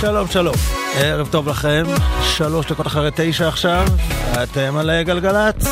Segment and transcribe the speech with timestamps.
[0.00, 0.54] שלום, שלום.
[0.94, 1.84] ערב טוב לכם,
[2.22, 3.86] שלוש דקות אחרי תשע עכשיו,
[4.42, 5.64] אתם על גלגלצ.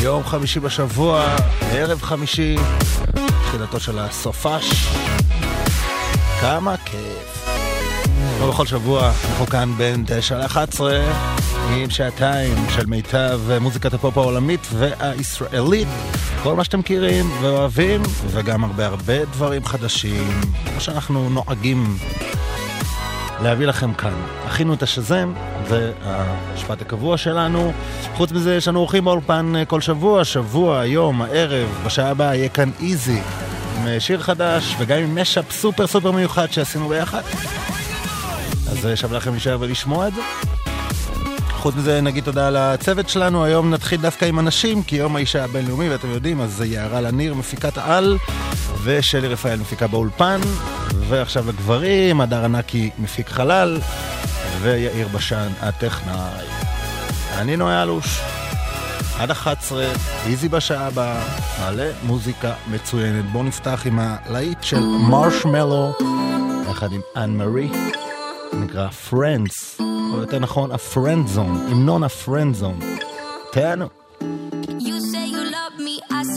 [0.00, 1.36] יום חמישי בשבוע,
[1.72, 2.56] ערב חמישי,
[3.46, 4.86] תחילתו של הסופש.
[6.40, 7.48] כמה כיף.
[8.38, 10.80] כמו בכל שבוע, אנחנו כאן בין תשע ל-11,
[11.76, 15.88] עם שעתיים של מיטב מוזיקת הפופ העולמית והישראלית.
[16.42, 21.96] כל מה שאתם מכירים ואוהבים, וגם הרבה הרבה דברים חדשים, כמו שאנחנו נוהגים
[23.42, 24.12] להביא לכם כאן.
[24.46, 25.32] הכינו את השזם,
[25.68, 27.72] זה המשפט הקבוע שלנו.
[28.14, 32.48] חוץ מזה, יש לנו אורחים באולפן אה, כל שבוע, שבוע, היום, הערב, בשעה הבאה יהיה
[32.48, 33.20] כאן איזי,
[33.76, 37.22] עם אה, שיר חדש, וגם עם משאפ סופר סופר מיוחד שעשינו ביחד.
[38.70, 40.20] אז אה, שווה לכם להישאר ולשמוע את זה.
[41.50, 45.90] חוץ מזה נגיד תודה לצוות שלנו, היום נתחיל דווקא עם אנשים, כי יום האישה הבינלאומי,
[45.90, 48.18] ואתם יודעים, אז זה יערה לניר, מפיקת העל,
[48.82, 50.40] ושלי רפאל מפיקה באולפן,
[51.08, 53.78] ועכשיו לגברים, הדר ענקי מפיק חלל,
[54.60, 56.46] ויאיר בשן הטכנאי.
[57.38, 58.20] אני נוי אלוש,
[59.18, 59.84] עד 11,
[60.26, 61.24] איזי בשעה הבאה,
[61.60, 63.24] מלא מוזיקה מצוינת.
[63.32, 65.92] בואו נפתח עם הלהיט של Marshmello,
[66.70, 67.68] יחד עם Anne-Marie,
[68.52, 69.80] נקרא Friends.
[70.12, 72.78] או יותר נכון, ה friend zone, המנון ה friend zone.
[73.52, 73.86] תהנו.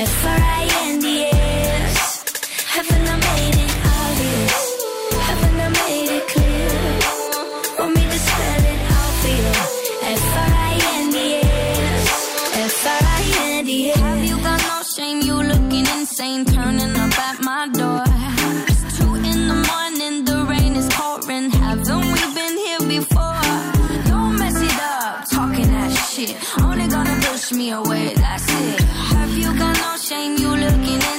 [0.00, 1.98] F-R-I-N-D-S
[2.66, 4.58] Haven't I made it obvious?
[5.26, 6.70] Haven't I made it clear?
[7.80, 9.54] Want me to spell it out for you?
[10.22, 12.06] F-R-I-N-D-S
[12.76, 15.18] F-R-I-N-D-S Have you got no shame?
[15.22, 18.04] You looking insane Turning up at my door
[18.70, 23.42] It's two in the morning The rain is pouring Haven't we been here before?
[24.06, 28.97] Don't mess it up Talking that shit Only gonna push me away, that's it
[30.08, 31.17] shame you looking at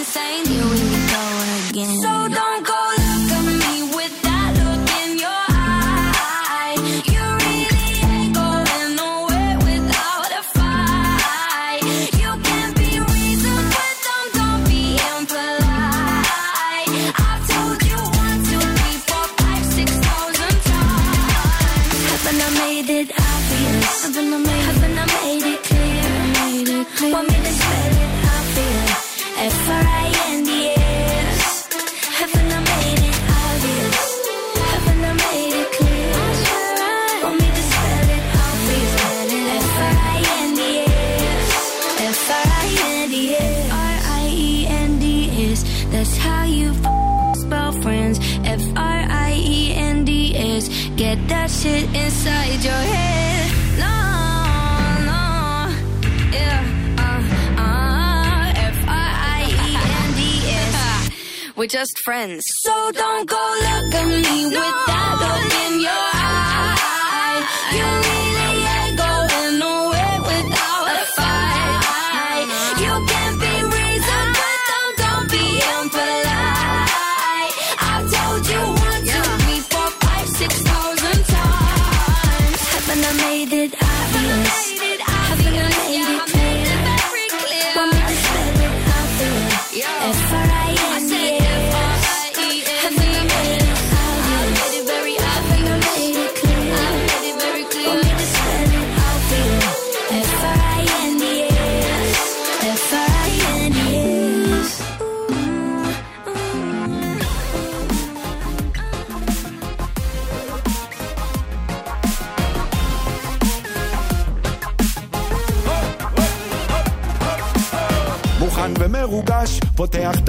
[62.04, 62.44] friends.
[62.64, 64.60] So don't go look at me no.
[64.60, 67.46] with that look in your eye.
[67.76, 68.39] You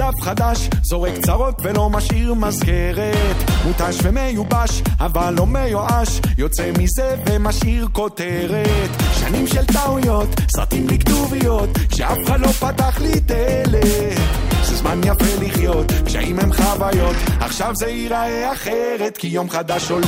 [0.01, 3.37] דף חדש, זורק צרות ולא משאיר מזכרת.
[3.65, 8.89] מותש ומיובש, אבל לא מיואש, יוצא מזה ומשאיר כותרת.
[9.19, 14.17] שנים של טעויות, סרטים בלי כתוביות, שאף אחד לא פתח לי דלת.
[14.63, 20.05] זה זמן יפה לחיות, קשיים הם חוויות, עכשיו זה ייראה אחרת, כי יום חדש עולה,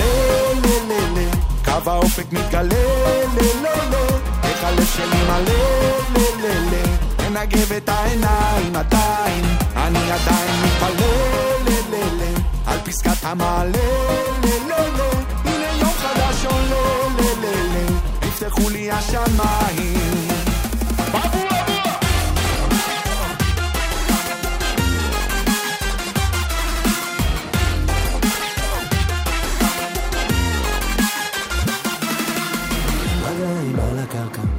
[0.63, 1.29] לה
[1.65, 2.63] קו האופק מתגלה,
[3.61, 3.71] לה
[4.43, 5.53] איך הלב שלי מלא,
[6.43, 9.52] לה לה, מנגב את העיניים עדיין,
[9.83, 11.63] אני עדיין מתפלל,
[12.65, 13.71] על פסקת המעלה,
[14.43, 15.09] לה לה לה,
[15.45, 20.13] הנה יום חדש עולה, לה לה לה, יפתחו לי השמיים.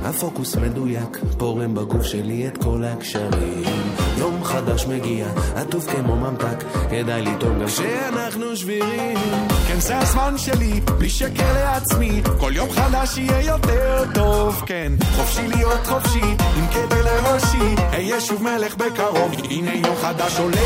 [0.04, 4.03] הפוקוס מדויק, פורם בגוף שלי את כל הקשרים.
[4.18, 5.26] יום חדש מגיע,
[5.56, 9.18] עטוף כמו ממתק, כדאי לטעום גם כשאנחנו שבירים.
[9.66, 14.92] כן, זה הזמן שלי, בלי שקר לעצמי, כל יום חדש יהיה יותר טוב, כן.
[15.16, 16.20] חופשי להיות חופשי,
[16.56, 19.32] עם קבר לראשי, אהיה שוב מלך בקרוב.
[19.50, 20.56] הנה יום חדש עולה,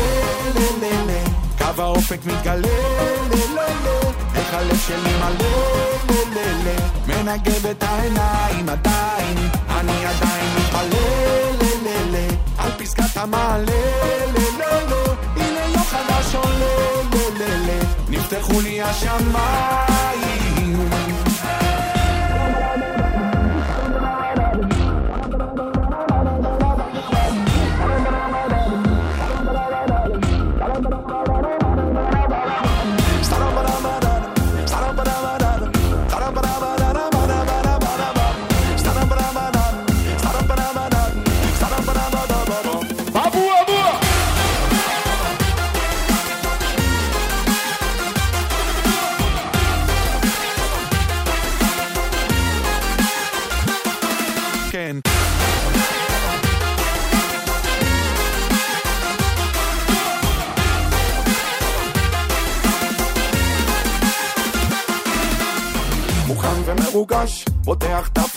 [0.55, 1.23] לה לה לה,
[1.57, 2.55] קו האופק מתגלה,
[3.31, 5.79] לה לה לה, איך הלב שלי מלא,
[7.07, 9.37] מנגב את העיניים עדיין,
[9.69, 10.98] אני עדיין מתפלל,
[12.97, 13.65] על פסקת המעלה,
[14.33, 15.03] לה לה לה,
[15.35, 16.75] הנה יום חדש עולה,
[17.13, 20.09] לה לה לה, נפתחו לי השמיים.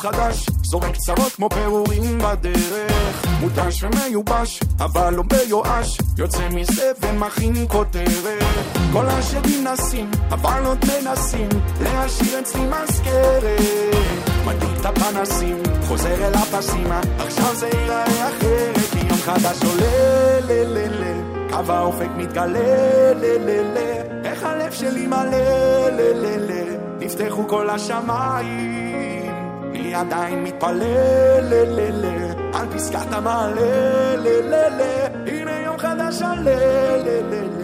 [0.02, 3.26] חדש, זורק צרות כמו פירורים בדרך.
[3.40, 8.42] מותש ומיובש, אבל לא ביואש, יוצא מזה ומכין כותרת.
[8.92, 11.48] כל השדים נסים, אבל עוד מנסים,
[11.82, 13.60] להשאיר אצלי מזכרת.
[14.46, 21.12] מדליק את הפנסים, חוזר אל הפסימה, עכשיו זה ייראה אחרת, יום חדש עולה, לה
[21.50, 26.62] קו האופק מתגלה, לה איך הלב שלי מלא, לה,
[26.98, 28.81] נפתחו כל השמיים,
[29.82, 31.52] אני עדיין מתפלל,
[32.54, 37.62] על פסקת המעלה, לה לה לה, הנה יום חדש עולה, לה לה לה.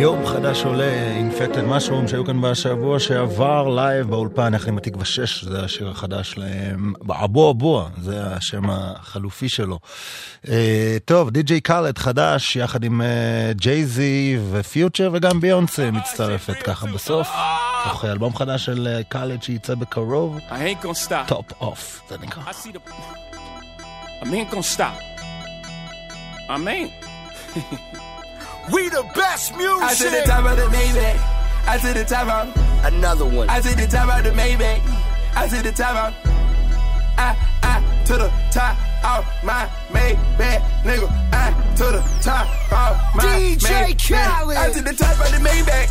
[0.00, 5.44] יום חדש עולה, Infected Mushroom שהיו כאן בשבוע שעבר לייב באולפן יחד עם התקווה 6,
[5.44, 6.92] זה השיר החדש להם,
[7.24, 9.78] אבו אבו, זה השם החלופי שלו.
[10.48, 16.86] אה, טוב, DJ Khaled חדש יחד עם אה, Jay-Z ו Future וגם ביונסה מצטרפת ככה
[16.86, 17.28] בסוף.
[17.83, 21.27] תוך אלבום חדש של אה, קאלט שייצא בקרוב, I ain't gonna stop.
[21.27, 22.43] טופ אוף, זה נקרא.
[22.43, 22.79] I see the.
[24.23, 24.97] I ain't gonna stop.
[26.49, 26.89] I mean.
[28.71, 29.83] We the best music.
[29.83, 31.19] I to the top of the Maybach.
[31.67, 32.85] I to the top of.
[32.85, 33.49] Another one.
[33.49, 34.81] I to the top of the Maybach.
[35.35, 36.13] I to the top of.
[37.17, 37.75] I I
[38.05, 41.07] to the top of my Maybach, nigga.
[41.33, 44.09] I to the top of my DJ Maybach.
[44.09, 44.57] Khaled.
[44.57, 45.89] I to the top of the Maybach.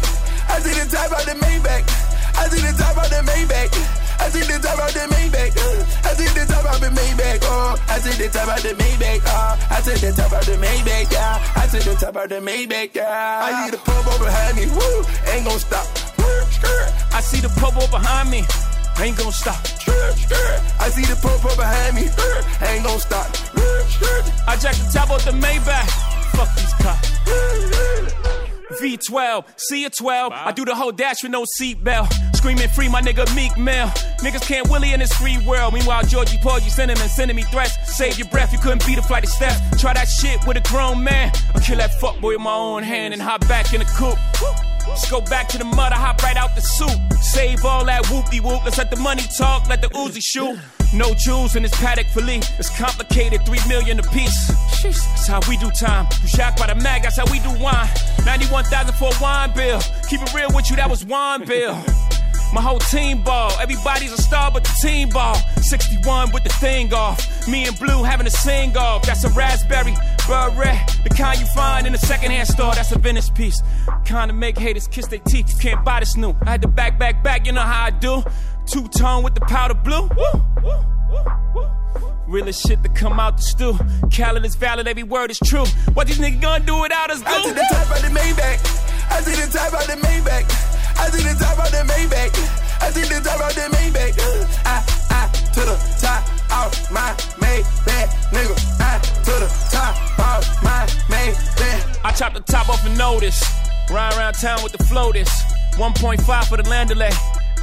[0.50, 1.84] I to the top of the Maybach.
[2.38, 3.98] I to the top of the Maybach.
[4.20, 5.56] I see the top of the Maybach.
[5.56, 7.39] uh, I see the top of the Maybach.
[7.44, 9.22] Oh, I see the top of the Maybach.
[9.25, 11.12] Oh, I see the top of the Maybach.
[11.12, 12.96] Yeah, I see the top of the Maybach.
[12.96, 14.66] Yeah, I a pump over behind me.
[14.68, 15.88] Woo, ain't gonna stop.
[17.13, 18.44] I see the purple behind me.
[19.00, 19.62] Ain't gonna stop.
[20.82, 22.10] I see the pump up behind me.
[22.68, 23.27] Ain't gonna stop.
[24.48, 25.88] I jack the top off the Maybach.
[26.36, 28.37] Fuck these cops.
[28.74, 30.34] V12, see a 12.
[30.34, 32.36] I do the whole dash with no seatbelt.
[32.36, 33.90] Screaming free, my nigga Meek Mill.
[34.20, 35.74] Niggas can't willy in this free world.
[35.74, 37.78] Meanwhile, Georgie Porgy sending and sending me threats.
[37.96, 39.60] Save your breath, you couldn't beat a flight of steps.
[39.80, 41.32] Try that shit with a grown man.
[41.54, 44.18] I'll kill that fuckboy with my own hand and hop back in the coupe.
[44.88, 47.14] Just go back to the mud, I hop right out the soup.
[47.22, 48.64] Save all that whoopty whoop.
[48.66, 50.58] Let's let the money talk, let the Uzi shoot.
[50.94, 52.42] No jewels in this paddock for Lee.
[52.58, 54.48] It's complicated, three million a piece.
[54.82, 56.08] That's how we do time.
[56.22, 57.90] You shocked by the mag, that's how we do wine.
[58.26, 59.82] 91,000 for a wine bill.
[60.10, 61.78] Keep it real with you, that was wine bill.
[62.54, 63.51] My whole team ball.
[63.60, 65.36] Everybody's a star but the team ball.
[65.62, 67.48] 61 with the thing off.
[67.48, 69.04] Me and Blue having a sing off.
[69.06, 69.94] That's a raspberry,
[70.27, 70.77] beret.
[71.04, 72.74] The kind you find in a secondhand store.
[72.74, 73.62] That's a Venice piece.
[74.06, 75.51] Kind of make haters kiss their teeth.
[75.54, 76.34] You can't buy this new.
[76.46, 77.46] I had to back, back, back.
[77.46, 78.24] You know how I do.
[78.66, 80.04] Two tone with the powder blue.
[80.08, 80.80] Woo, woo,
[81.12, 81.24] woo,
[81.56, 81.68] woo.
[82.27, 83.77] Realest shit to come out the stew.
[84.12, 85.63] Khaled is valid, every word is true.
[85.94, 87.24] What these niggas gonna do without us?
[87.25, 87.48] I Do?
[87.50, 89.12] took the type out the Maybach.
[89.12, 90.67] I took the top out the Maybach.
[91.00, 92.34] I took the top out the Maybach.
[92.82, 94.18] I took the top out the Maybach.
[94.20, 98.56] Uh, I, uh, I to the top off my Maybach, nigga.
[98.80, 102.06] I to the top off my Maybach.
[102.06, 103.44] I chopped the top off a notice.
[103.92, 105.30] Ride around town with the floaters.
[105.75, 107.12] 1.5 for the land delay.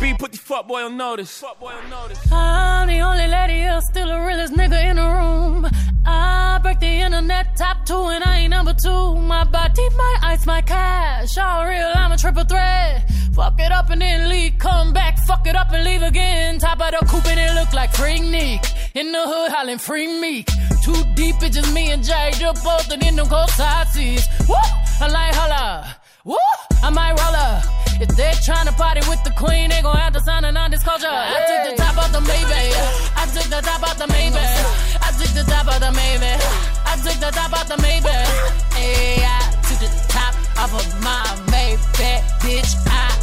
[0.00, 1.38] B put the fuck boy on notice.
[1.38, 2.18] Fuck boy on notice.
[2.32, 5.66] I'm the only lady here, still the realest nigga in the room.
[6.04, 9.16] I break the internet top two and I ain't number two.
[9.16, 11.38] My body, my ice, my cash.
[11.38, 13.10] All real, I'm a triple threat.
[13.34, 15.18] Fuck it up and then leave, come back.
[15.18, 16.58] Fuck it up and leave again.
[16.60, 18.62] Top of the coupe and it look like Freak Neek.
[18.94, 20.46] In the hood, hollering free meek.
[20.84, 22.30] Too deep, it's just me and Jay.
[22.38, 24.28] Just both and in them cold side seats.
[24.48, 24.54] Woo!
[24.54, 25.96] I like holla.
[26.24, 26.36] Woo!
[26.82, 27.64] I might roll up.
[28.00, 31.10] If they're trying to party with the queen, they gon' have to sign a non-disclosure.
[31.10, 32.70] I took the top off the Maybach.
[33.18, 34.62] I took the top off the Maybach.
[35.02, 36.38] I took the top off the Maybach.
[36.86, 38.74] I took the top off the Maybach.
[38.74, 42.62] Hey, I took the top off of my Maybach, bitch.
[42.62, 43.13] I took the top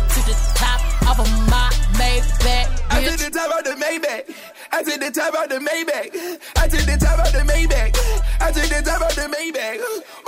[1.12, 1.68] off of my
[2.00, 4.34] Maybach, I took the top out the Maybach.
[4.72, 6.40] I took the top out the Maybach.
[6.56, 7.92] I took the top out the Maybach.
[8.40, 9.78] I took the top out the Maybach.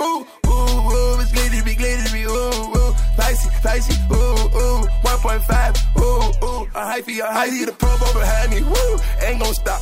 [0.02, 6.68] Ooh, ooh, ooh, it's glittery, glittery, ooh, ooh, spicy, spicy, ooh, ooh, 1.5, ooh, ooh,
[6.74, 7.22] a hyphy, hyphy.
[7.22, 9.80] I see the popo behind me, woo, ain't gon' stop.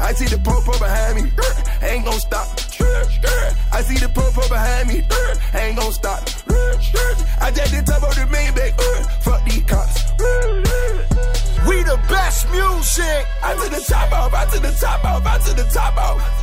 [0.00, 1.32] I see the popo behind me,
[1.82, 2.61] ain't gon' stop.
[3.72, 6.22] I see the purple behind me, uh, ain't gon' stop.
[6.48, 6.76] Uh,
[7.40, 10.12] I just the top of the main Maybach, uh, fuck these cops.
[11.66, 13.26] We the best music.
[13.42, 16.42] I to the top off, I to the top off, I to the top off.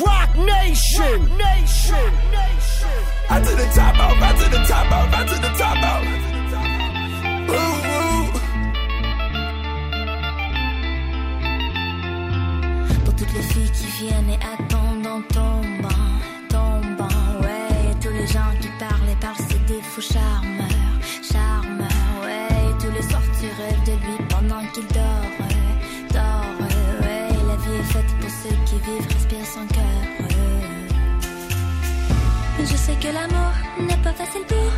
[0.00, 1.36] Rock Nation.
[1.36, 2.12] Nation.
[2.30, 3.00] Nation.
[3.28, 7.76] I to the top off, I to the top off, I to the top off.
[7.76, 7.79] Ooh.
[13.20, 16.08] Toutes les filles qui viennent et attendent en tombant,
[16.48, 17.94] tombant, ouais.
[18.00, 20.96] Tous les gens qui parlent et parlent, c'est des faux charmeurs,
[21.30, 22.72] charmeurs, ouais.
[22.80, 25.32] Tous les soirs tu rêves de lui pendant qu'il dort,
[26.14, 26.66] dort,
[27.02, 27.28] ouais.
[27.46, 30.02] La vie est faite pour ceux qui vivent, respirent son cœur.
[32.60, 33.52] Je sais que l'amour
[33.86, 34.70] n'est pas facile pour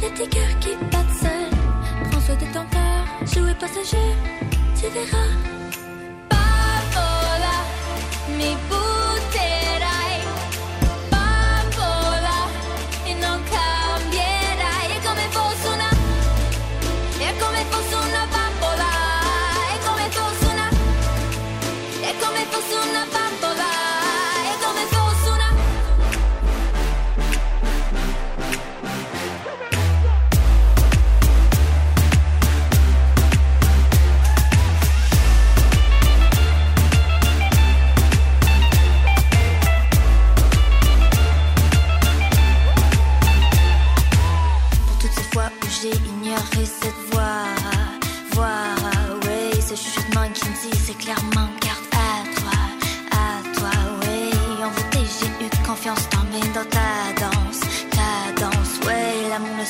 [0.00, 2.10] les petits cœurs qui battent seuls.
[2.10, 4.08] Prends soin de ton cœur, jouez pas ce jeu,
[4.76, 5.51] tu verras.
[8.42, 8.91] 你不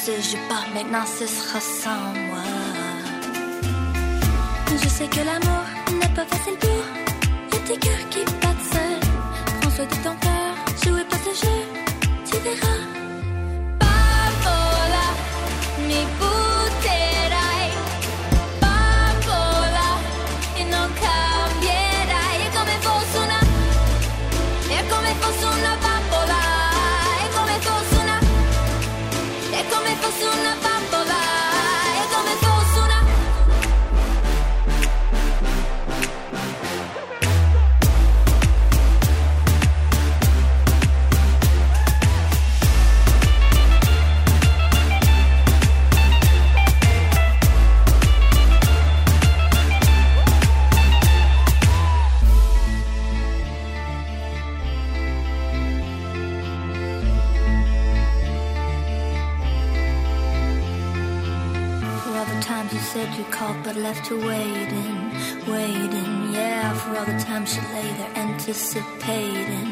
[0.05, 2.43] se joue pas, maintenant ce sera sans moi.
[4.83, 5.65] Je sais que l'amour
[6.01, 6.83] n'est pas facile pour
[7.51, 9.05] petits cœurs qui battent seuls.
[9.61, 11.59] Prends soin de ton cœur, jouez pas ce jeu,
[12.29, 12.83] tu verras.
[13.79, 15.07] Papola,
[15.87, 16.52] mi butterai.
[63.93, 64.97] Left her waiting,
[65.53, 66.13] waiting.
[66.33, 69.71] Yeah, for all the times she lay there anticipating,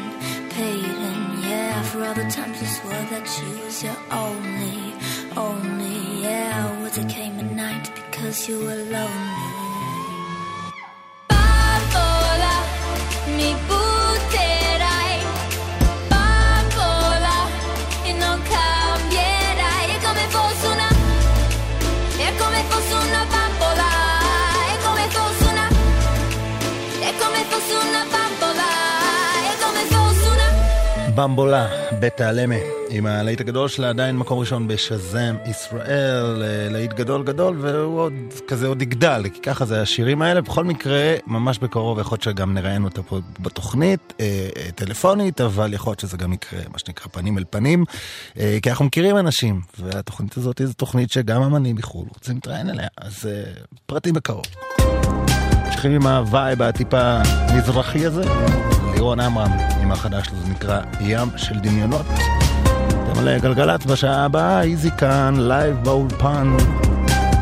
[0.55, 1.21] paiding.
[1.49, 4.93] Yeah, for all the times she swore that she was your only,
[5.35, 6.21] only.
[6.21, 9.53] Yeah, words that came at night because you were lonely.
[11.29, 12.55] Papola,
[31.15, 31.67] במבולה,
[31.99, 32.55] בית העלמה,
[32.89, 38.13] עם הלהיט הגדול שלה, עדיין מקום ראשון ב Shazam ישראל, להיט גדול גדול, והוא עוד
[38.47, 40.41] כזה עוד יגדל, כי ככה זה השירים האלה.
[40.41, 45.73] בכל מקרה, ממש בקרוב יכול להיות שגם נראיין אותה פה בתוכנית, אה, אה, טלפונית, אבל
[45.73, 47.85] יכול להיות שזה גם יקרה, מה שנקרא פנים אל פנים,
[48.39, 52.87] אה, כי אנחנו מכירים אנשים, והתוכנית הזאת זו תוכנית שגם אמנים מחו"ל רוצים להתראיין אליה,
[52.97, 53.29] אז
[53.85, 54.45] פרטים בקרוב.
[55.65, 57.19] ממשיכים עם ה vibe הטיפה
[57.55, 58.23] מזרחי הזה,
[59.01, 62.05] לירון עמרם עם החדש שלו, זה נקרא ים של דמיונות.
[63.03, 66.57] אתם על גלגלצ בשעה הבאה, איזי כאן, לייב באולפן.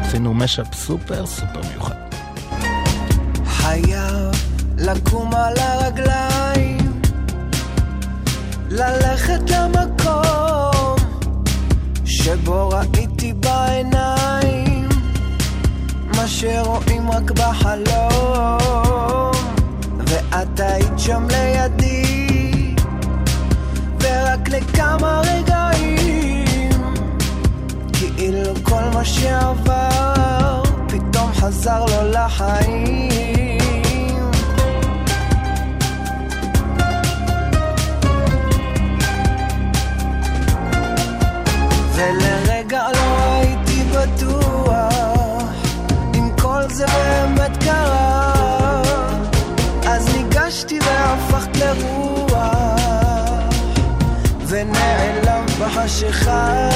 [0.01, 1.95] עשינו mashup סופר סופר מיוחד.
[3.45, 4.35] חייב
[4.77, 7.01] לקום על הרגליים,
[8.69, 10.95] ללכת למקום
[12.05, 14.89] שבו ראיתי בעיניים
[16.15, 18.59] מה שרואים רק בחלום,
[20.31, 22.75] ואת היית שם לידי,
[23.99, 26.83] ורק לכמה רגעים,
[27.93, 33.09] כאילו כל מה שעבר פתאום חזר לו לחיים.
[41.95, 42.28] ולרגע
[51.69, 52.79] לרוח
[54.47, 56.69] ונעלמת בחשיכה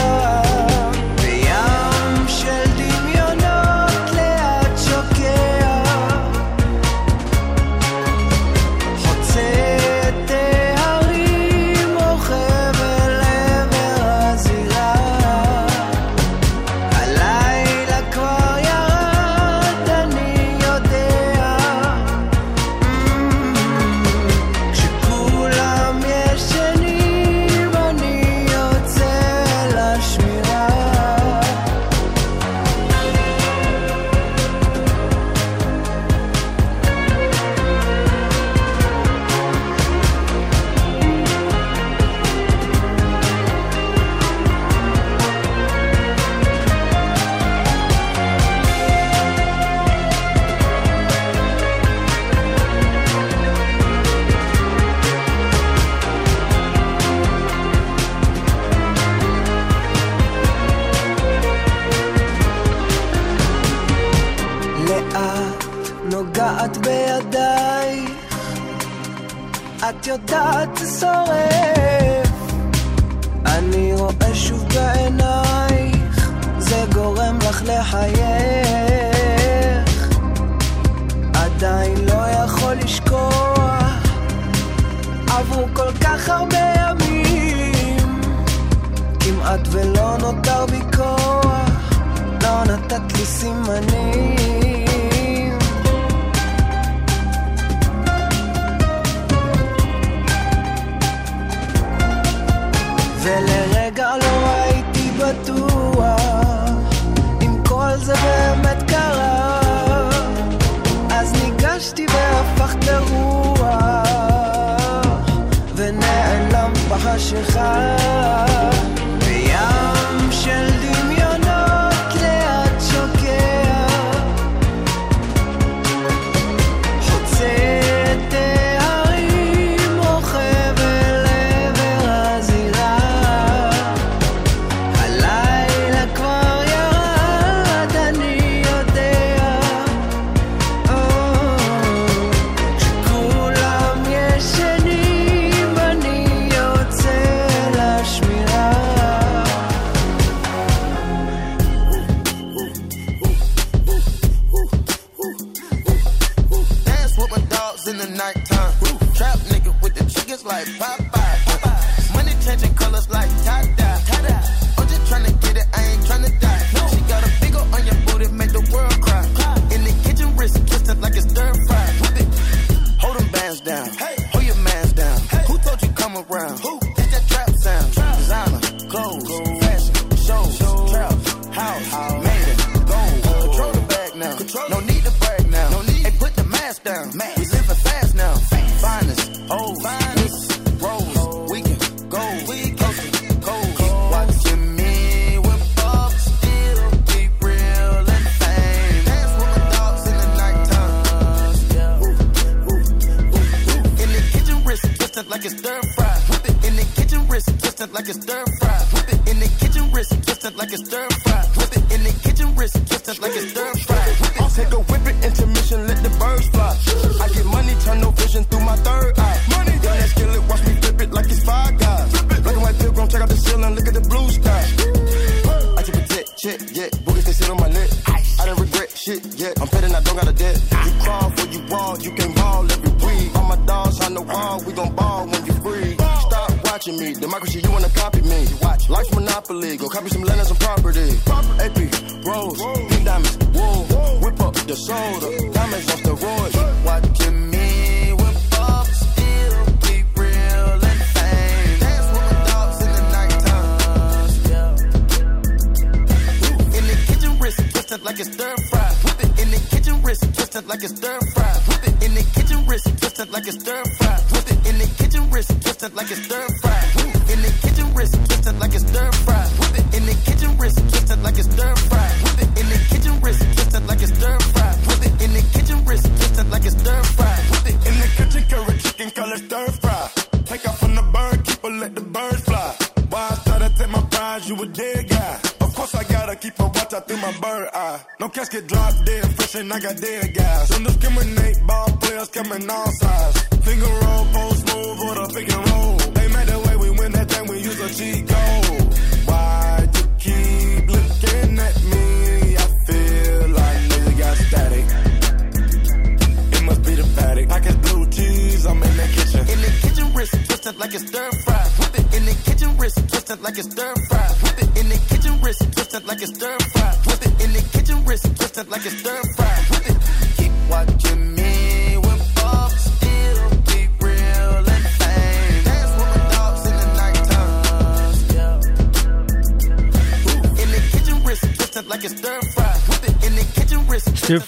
[207.84, 208.80] twisted like a stir fry.
[208.94, 211.46] Whip it in the kitchen, wrist twisted like a stir fry.
[211.58, 212.93] Whip it in the kitchen, wrist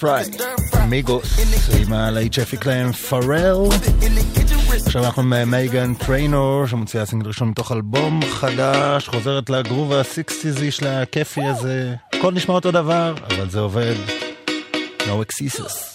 [0.06, 0.26] Fry,
[0.90, 1.40] Migos
[1.82, 3.68] עם הלהיט שהפיק להם Pharrell.
[4.86, 10.72] עכשיו אנחנו עם אה, Meghan Trainor שמוציאה סינגל ראשון מתוך אלבום חדש, חוזרת לגרוב הסיקסטיזי
[10.72, 11.96] שלה, הכיפי הזה.
[12.14, 13.96] הכל נשמע אותו דבר, אבל זה עובד.
[15.08, 15.95] No excuses.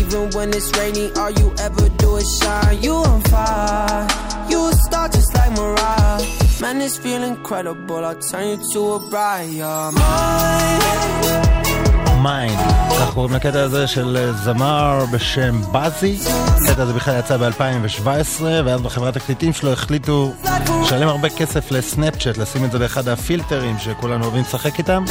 [0.00, 2.82] Even when it's rainy, all you ever do is shine.
[2.82, 4.06] You on fire.
[4.50, 6.22] You a star just like Mariah.
[6.60, 8.04] Man, this feel incredible.
[8.04, 9.50] I'll turn you to a bride.
[9.50, 11.24] You're mine.
[12.24, 12.58] Mine,
[13.00, 16.18] כך קוראים לקטע הזה של אה, זמר בשם Bazzi.
[16.64, 20.32] הקטע הזה בכלל יצא ב-2017, ואז בחברת תקליטים שלו החליטו
[20.82, 25.04] לשלם הרבה כסף ל Snapchat, לשים את זה באחד הפילטרים שכולנו אוהבים לשחק איתם.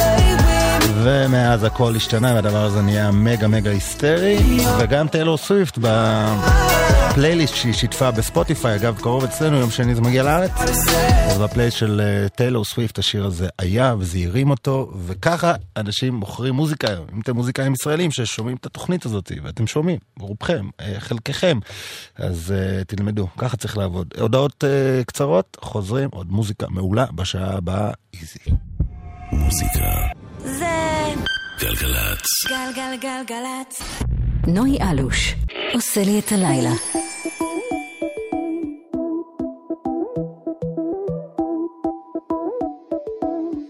[0.92, 4.38] ומאז הכל השתנה והדבר הזה נהיה מגה מגה היסטרי,
[4.80, 10.50] וגם טיילור סוויפט בפלייליסט שהיא שיתפה בספוטיפיי, אגב קרוב אצלנו, יום שני זה מגיע לארץ,
[11.30, 16.54] אז בפלייליסט של אה, טיילור סוויפט השיר הזה היה וזה הרים אותו, וככה אנשים בוחרים
[16.54, 17.06] מוזיקה היום.
[17.14, 21.58] אם אתם מוזיקאים ישראלים ששומעים את התוכנית הזאת, ואתם שומעים, רובכם, אה, חלקכם,
[22.16, 24.14] אז uh, תלמדו, ככה צריך לעבוד.
[24.20, 28.38] הודעות uh, קצרות, חוזרים, עוד מוזיקה מעולה בשעה הבאה, איזי.
[29.32, 30.23] מוזיקה.
[30.44, 30.66] זה
[31.60, 32.26] גלגלצ.
[32.48, 33.82] גלגלגלגלצ.
[34.46, 35.34] נוי אלוש,
[35.74, 36.70] עושה לי את הלילה.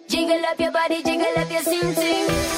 [0.09, 2.54] Jiggle up your body, jiggle up your sing sing.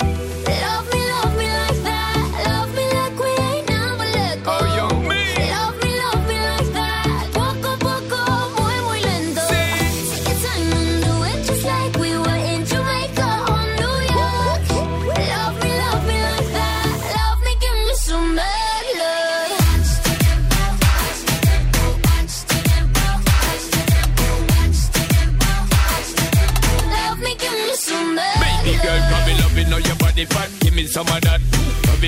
[30.96, 31.40] Some of that.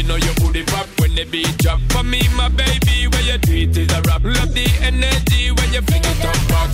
[0.08, 1.80] All your booty pop when the beat drop.
[1.90, 4.22] For me, my baby, where you it is a rap.
[4.24, 6.70] Love the energy when you fling it up back.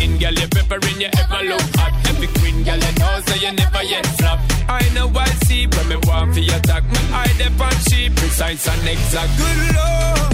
[0.00, 1.92] In girl, you peppering, you ever look hot.
[2.08, 4.38] Every queen girl, you know, so you never yet flop.
[4.68, 6.84] I know I see when me want for your attack.
[6.88, 9.32] Me eye dep on she precise and exact.
[9.36, 10.32] Good lord,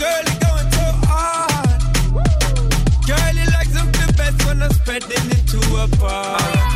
[0.00, 1.76] girl, you going so hard.
[3.04, 6.75] Girl, you like something best when I'm spreading it to a bar.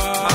[0.00, 0.29] Wow.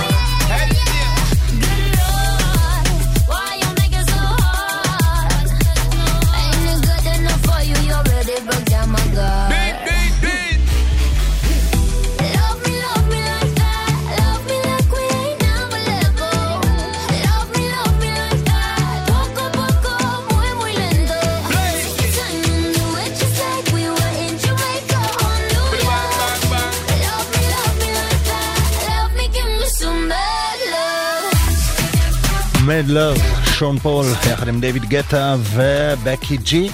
[32.75, 36.69] Mad Love, שון פול, יחד עם דיוויד גטה ובקי ג'י.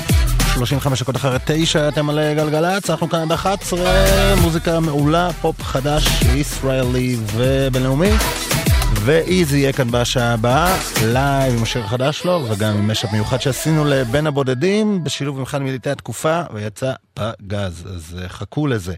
[0.54, 3.80] 35 דקות אחרי תשע, אתם על גלגלצ, אנחנו כאן עד 11,
[4.42, 8.10] מוזיקה מעולה, פופ חדש, ישראלי ובינלאומי.
[8.94, 13.86] ואיזי יהיה כאן בשעה הבאה, לייב עם השיר החדש שלו, וגם עם משאפ מיוחד שעשינו
[13.86, 18.94] לבין הבודדים, בשילוב עם אחד מלהיטי התקופה, ויצא פגז, אז אה, חכו לזה.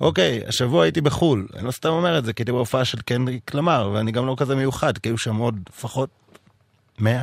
[0.00, 3.54] אוקיי, השבוע הייתי בחו"ל, אני לא סתם אומר את זה, כי הייתי בהופעה של קנדריק
[3.54, 6.10] למר, ואני גם לא כזה מיוחד, כי היו שם עוד לפחות
[7.00, 7.22] 100,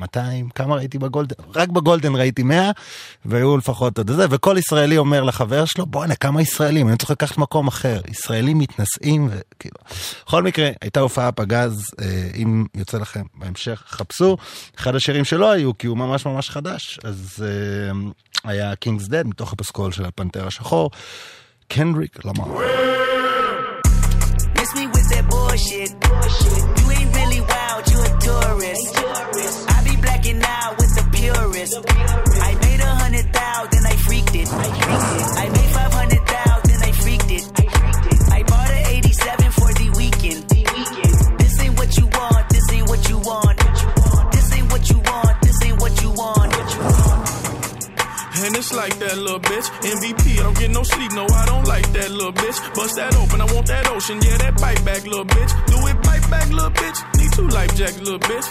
[0.00, 1.34] 200, כמה ראיתי בגולדן?
[1.54, 2.70] רק בגולדן ראיתי 100,
[3.24, 7.38] והיו לפחות עוד זה, וכל ישראלי אומר לחבר שלו, בואנה, כמה ישראלים, אני צריך לקחת
[7.38, 8.00] מקום אחר.
[8.08, 9.76] ישראלים מתנשאים, וכאילו...
[10.26, 14.36] בכל מקרה, הייתה הופעה פגז, אה, אם יוצא לכם בהמשך, חפשו.
[14.78, 19.52] אחד השירים שלא היו, כי הוא ממש ממש חדש, אז אה, היה King's Dead, מתוך
[19.52, 20.90] הפסקול של הפנתר השחור,
[21.68, 22.58] קנדריק למר.
[24.76, 25.90] Me with that bullshit.
[26.78, 29.07] You ain't really wild, you a tourist.
[31.68, 32.42] Purist.
[32.42, 34.48] I made a hundred thousand, then I freaked it.
[34.48, 37.44] I made five hundred thousand, then I freaked it.
[38.32, 40.48] I bought an 87 for the weekend.
[41.38, 43.58] This ain't what you want, this ain't what you want.
[44.32, 46.54] This ain't what you want, this ain't what you want.
[48.38, 49.66] And it's like that little bitch.
[49.82, 52.58] MVP, I don't get no sleep, no, I don't like that little bitch.
[52.74, 55.52] Bust that open, I want that ocean, yeah, that bite back, little bitch.
[55.66, 56.98] Do it bite back, little bitch.
[57.18, 58.46] Need two life jackets, little bitch.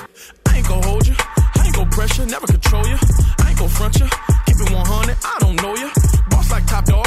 [0.45, 1.15] I ain't gon' hold you,
[1.77, 2.97] Gon' pressure, never control you.
[3.39, 4.07] I ain't gon' front you,
[4.47, 5.91] keep it 100, I don't know you.
[6.27, 7.06] Boss like top dog,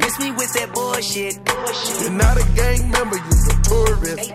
[0.00, 1.34] Miss me with that bullshit.
[2.02, 4.32] You're not a gang member, you're a tourist.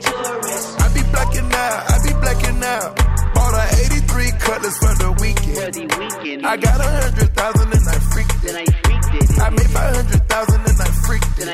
[0.79, 2.89] I be blacking out, I be blacking out.
[3.33, 6.45] Bought a 83 cutlass for the weekend.
[6.45, 8.55] I got a hundred thousand and I freaked it.
[9.39, 11.47] I made five hundred thousand and I freaked it.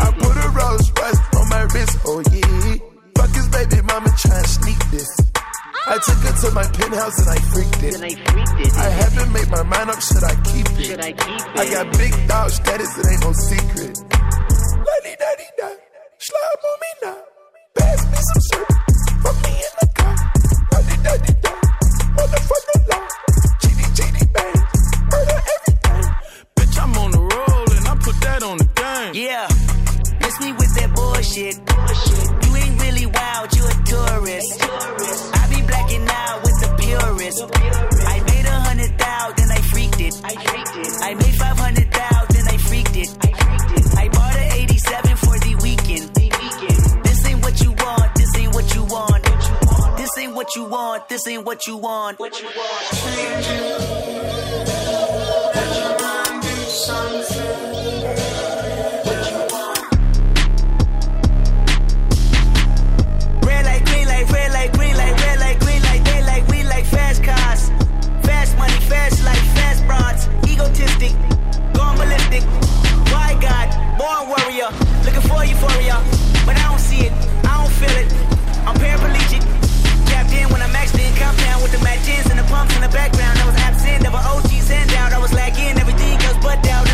[0.00, 2.76] I put a Rolls Royce on my wrist, oh yeah.
[3.16, 5.35] Fuck his baby mama trying to sneak this.
[5.88, 7.94] I took her to my penthouse and I freaked it.
[8.74, 10.98] I haven't made my mind up, should I keep it?
[10.98, 11.12] I
[11.70, 13.94] got big dog status, it ain't no secret.
[14.82, 15.68] Lady daddy da,
[16.18, 17.18] slide on me now.
[17.78, 18.72] Pass me some syrup,
[19.22, 20.16] fuck me in the car.
[20.74, 21.54] Lady daddy da,
[22.18, 23.06] motherfucker law.
[23.62, 24.58] GD GD bang,
[25.06, 26.06] murder everything.
[26.56, 29.14] Bitch, I'm on the roll and I put that on the game.
[29.14, 29.46] Yeah,
[30.20, 31.56] miss me with that bullshit.
[32.42, 34.62] You ain't really wild, you a tourist.
[34.62, 35.35] I be blacking
[36.24, 37.40] out with the purist.
[38.14, 40.14] I made a hundred thousand, then I freaked it.
[41.08, 43.08] I made five hundred thousand, then I freaked it.
[43.96, 46.04] I bought an 87 for the weekend.
[47.04, 49.22] This ain't what you want, this ain't what you want.
[49.96, 52.18] This ain't what you want, this ain't what you want.
[52.18, 52.48] What you
[56.86, 58.05] Red
[70.56, 71.12] Egotistic,
[71.74, 72.42] gone ballistic.
[73.12, 73.68] Why God,
[74.00, 74.72] born warrior,
[75.04, 76.00] looking for euphoria.
[76.48, 77.12] But I don't see it,
[77.44, 78.08] I don't feel it.
[78.64, 79.44] I'm paraplegic.
[80.08, 82.88] Capped in when I'm maxed in, compound with the matches and the pumps in the
[82.88, 83.38] background.
[83.38, 85.12] I was absent, never OGs and out.
[85.12, 86.85] I was lacking everything else but doubt.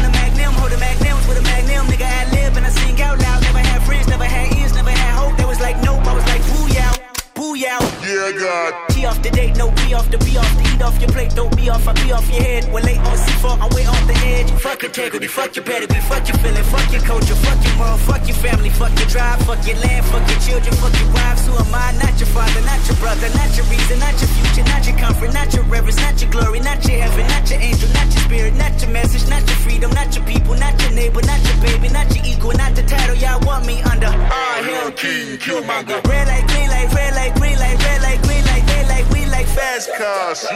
[8.30, 8.42] Yow.
[8.42, 8.88] God.
[8.90, 11.34] T off the date, no B off the B off the eat off your plate,
[11.34, 12.70] don't be off, I be off your head.
[12.72, 14.50] We're late on C4, I'm way off the edge.
[14.60, 18.26] Fuck integrity, fuck your pedigree, fuck your feeling, fuck your culture, fuck your moral, fuck
[18.26, 21.46] your family, fuck your drive, fuck your land, fuck your children, fuck your wives.
[21.46, 21.92] Who am I?
[21.98, 25.32] Not your father, not your brother, not your reason, not your future, not your comfort,
[25.32, 28.54] not your reverence, not your glory, not your heaven, not your angel, not your spirit,
[28.54, 31.88] not your message, not your freedom, not your people, not your neighbor, not your baby,
[31.88, 34.10] not your equal, not the title y'all want me under.
[34.10, 35.98] Ah, hell, king, killmonger.
[36.06, 39.26] Red light, green light, red light, green light, red light, green light, they like, we
[39.26, 40.46] like fast cars.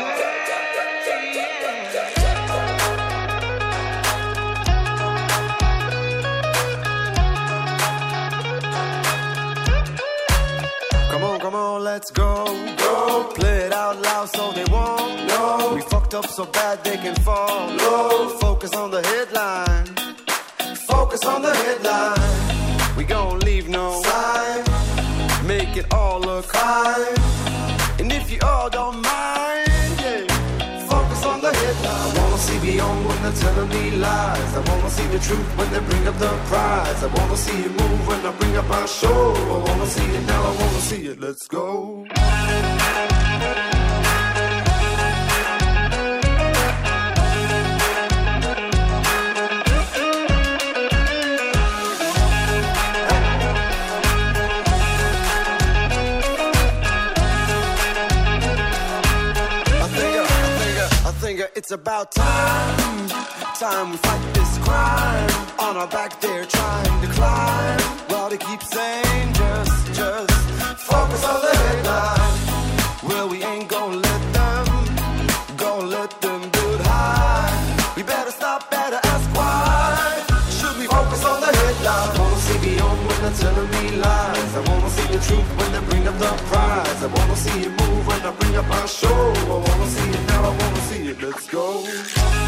[11.11, 12.45] Come on, come on, let's go.
[12.77, 13.33] Go.
[13.35, 15.73] Play it out loud so they won't know.
[15.75, 17.71] We fucked up so bad they can fall.
[17.73, 18.29] Low.
[18.39, 19.87] Focus on the headline.
[20.87, 22.97] Focus on the headline.
[22.97, 24.76] We gon' leave no sign.
[25.47, 27.15] Make it all look fine.
[28.01, 30.27] And if you all don't mind, yeah,
[30.89, 32.17] focus on the headline.
[32.17, 34.55] I wanna see beyond when they're telling me lies.
[34.57, 37.01] I wanna see the truth when they bring up the prize.
[37.01, 39.35] I wanna see it move when I bring up our show.
[39.35, 41.21] I wanna see it now, I wanna see it.
[41.21, 42.07] Let's go.
[61.67, 63.09] It's about time.
[63.59, 65.31] Time we fight this crime.
[65.59, 67.81] On our back, they're trying to climb.
[68.09, 70.31] Well, they keep saying just, just
[70.79, 73.09] focus on the headline.
[73.09, 74.06] Well, we ain't gonna
[83.39, 84.53] telling me lies.
[84.57, 87.03] I wanna see the truth when they bring up the prize.
[87.03, 89.33] I wanna see it move when I bring up our show.
[89.55, 91.23] I wanna see it now, I wanna see it.
[91.23, 92.46] Let's go.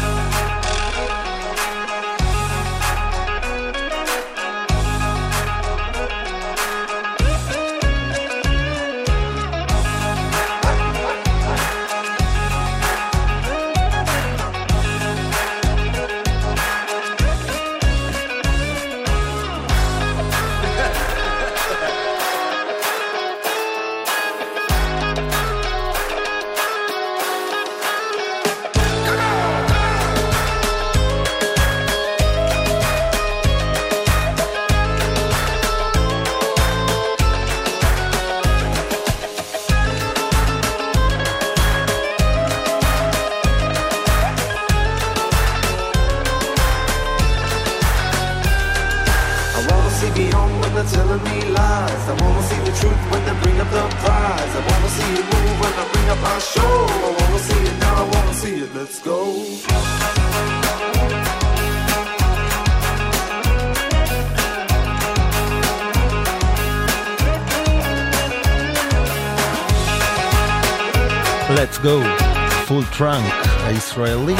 [73.69, 74.37] הישראלים,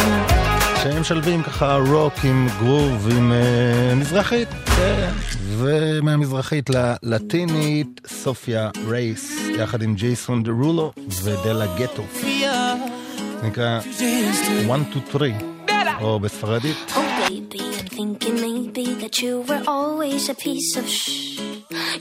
[0.83, 5.11] שהם משלבים ככה רוק עם גרוב עם uh, מזרחית, כן.
[5.57, 10.91] ומהמזרחית ללטינית סופיה רייס, יחד עם ג'ייסון דרולו
[11.23, 12.03] ודלה גטו.
[13.43, 15.31] נקרא 1, 2, 3,
[16.01, 16.77] או בספרדית.
[16.95, 16.99] Oh,
[17.99, 21.39] thinking maybe that you were always a piece of shh.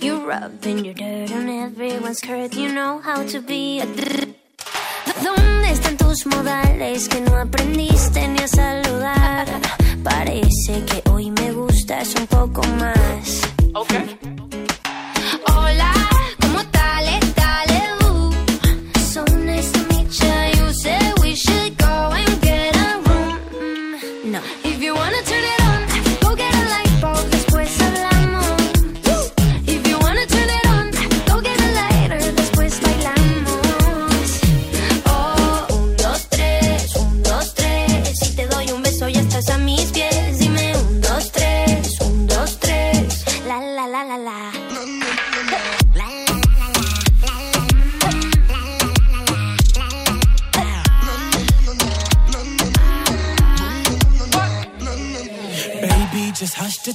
[0.05, 2.55] You're rubbing your dirt on everyone's skirt.
[2.55, 3.87] You know how to be a.
[3.87, 4.28] d-
[5.23, 9.47] ¿Dónde están tus modales que no aprendiste ni a saludar?
[10.03, 13.43] Parece que hoy me gustas un poco más.
[15.47, 15.93] Hola,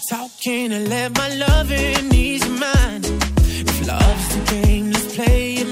[0.10, 3.06] talking and let my loving ease mind.
[3.06, 5.63] If love's the game, let's play a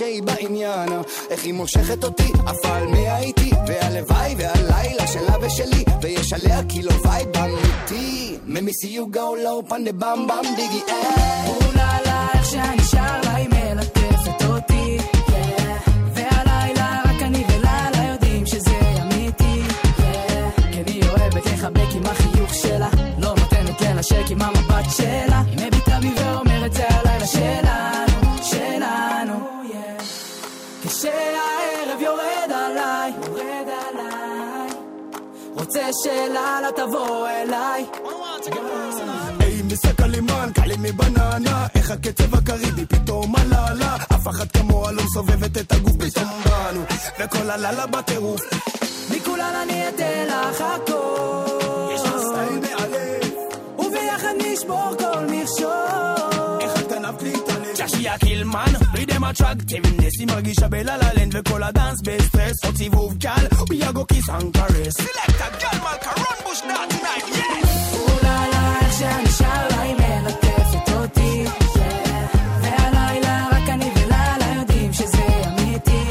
[0.00, 0.88] שהיא בעניין
[1.30, 6.90] איך היא מושכת אותי, אף על מי הייתי והלוואי והלילה שלה ושלי ויש עליה קילו
[7.04, 8.36] וייב אמיתי.
[8.46, 11.59] ממיסי יוגו לאופן אופן דה במבם דיגי אה
[36.86, 37.86] תבוא אליי.
[39.40, 45.56] היי מסקלימן, קלי מבננה, איך הקצב הקריבי פתאום עלה לה, אף אחת כמוה לא מסובבת
[45.58, 46.80] את הגוף פתאום בנו,
[47.20, 48.40] וכל הלילה בטירוף.
[49.10, 51.94] מכולן אני אתן לך הכל.
[51.94, 53.32] יש לה סטייל מאלף.
[53.78, 56.60] וביחד נשבור כל מכשול.
[56.60, 57.74] איך את גנבת לי את הלב?
[57.74, 58.72] צ'אשיה קילמן.
[59.20, 62.64] הם אטרקטיבנס היא מרגישה בלה-לה-לנד וכל הדאנס בסטרס.
[62.64, 64.94] עוד סיבוב קל, ביאגו כיס אנקרס.
[64.94, 70.92] סילקט הגל מלכה רון בוש דאט נייט יס אוללה איך שאני שר לה היא מלטפת
[70.94, 71.44] אותי
[72.62, 76.04] והלילה רק אני וללה יודעים שזה אמיתי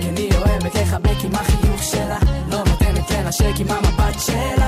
[0.00, 4.61] כי אני אוהבת לחבק עם החיוך שלה לא נותנת לנשק עם המבט שלה.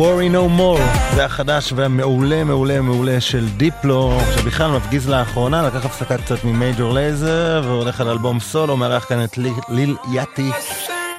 [0.00, 6.18] Worry No More, זה החדש והמעולה מעולה מעולה של דיפלו, שבכלל מפגיז לאחרונה, לקח הפסקה
[6.18, 9.38] קצת ממייג'ור לייזר, והולך על אלבום סולו, מארח כאן את
[9.68, 10.50] ליל יאטי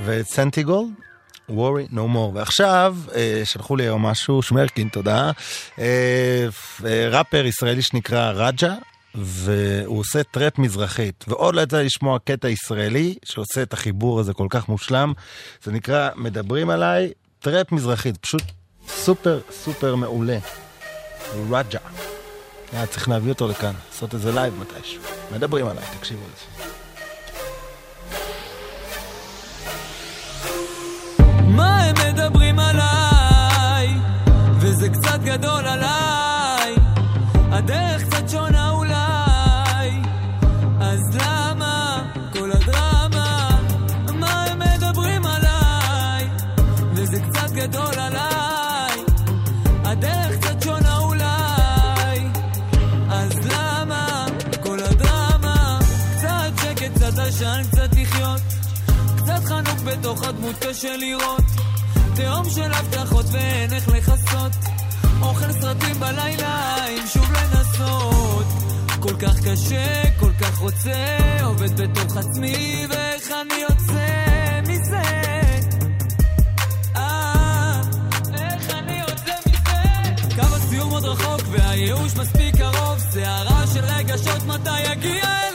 [0.06, 0.86] ואת סנטיגול,
[1.50, 2.34] Worry No More.
[2.34, 5.32] ועכשיו, אה, שלחו לי היום משהו, שמרקין, תודה.
[5.80, 6.48] אה,
[6.86, 8.76] אה ראפר ישראלי שנקרא רג'ה,
[9.16, 11.26] והוא עושה טראפ מזרחית.
[11.28, 15.14] ועוד לא יצא לשמוע קטע ישראלי שעושה את החיבור הזה כל כך מושלם.
[15.64, 18.18] זה נקרא, מדברים עליי, טראפ מזרחית.
[18.18, 18.42] פשוט
[18.88, 20.38] סופר סופר מעולה.
[21.52, 21.80] רג'ה.
[22.74, 25.02] היה צריך להביא אותו לכאן, לעשות איזה לייב מתישהו.
[25.32, 26.66] מדברים עליי, תקשיבו לזה.
[31.48, 33.90] מה הם מדברים עליי?
[34.60, 36.01] וזה קצת גדול עליי
[60.12, 61.44] בתוך הדמות קשה לראות.
[62.16, 64.52] תהום של הבטחות ואין איך לכסות.
[65.22, 68.46] אוכל סרטים בלילה אם שוב לנסות.
[69.00, 75.02] כל כך קשה, כל כך רוצה עובד בתוך עצמי ואיך אני יוצא מזה?
[76.96, 77.82] אה,
[80.36, 85.51] קו הסיום עוד רחוק והייאוש מספיק קרוב סערה של רגשות מתי יגיע אליי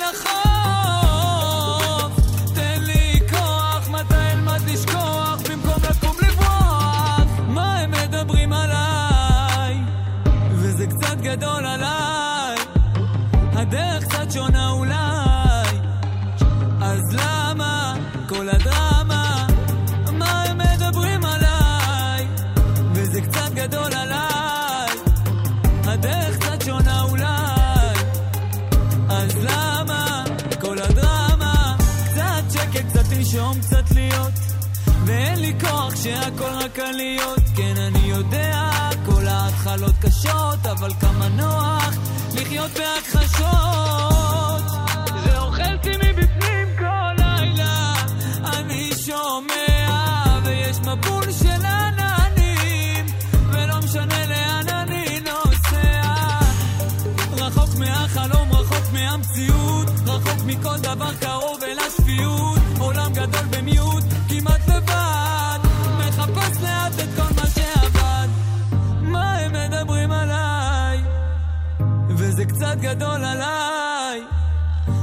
[36.07, 38.71] שהכל רק על להיות, כן אני יודע,
[39.07, 41.95] כל ההתחלות קשות, אבל כמה נוח
[42.35, 43.47] לחיות בהכחשות.
[45.25, 47.95] זה אוכל אותי מבפנים כל לילה,
[48.45, 53.07] אני שומע, ויש מבול של עננים,
[53.53, 56.03] ולא משנה לאן אני נוסע.
[57.33, 61.46] רחוק מהחלום, רחוק מהמציאות, רחוק מכל דבר קרוב.
[72.67, 74.23] קצת גדול עליי,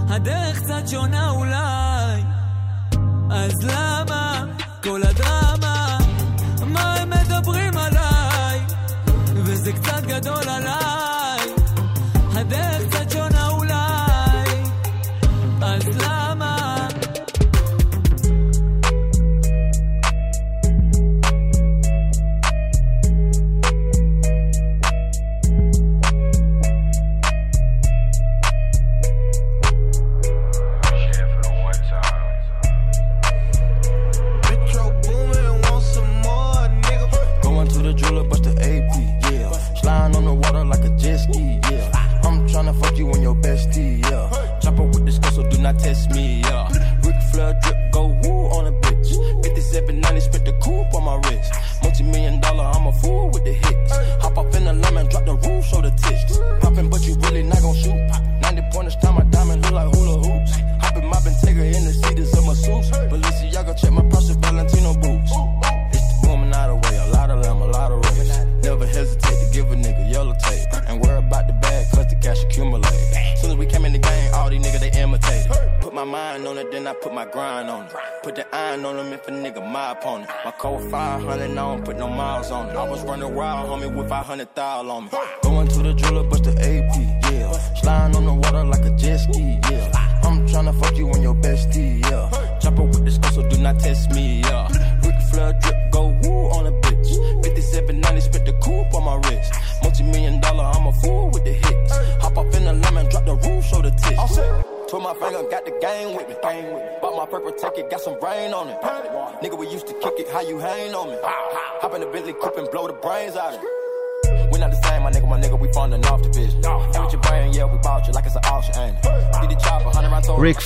[0.09, 2.23] הדרך קצת שונה אולי,
[3.31, 4.45] אז למה
[4.83, 5.42] כל הדרך...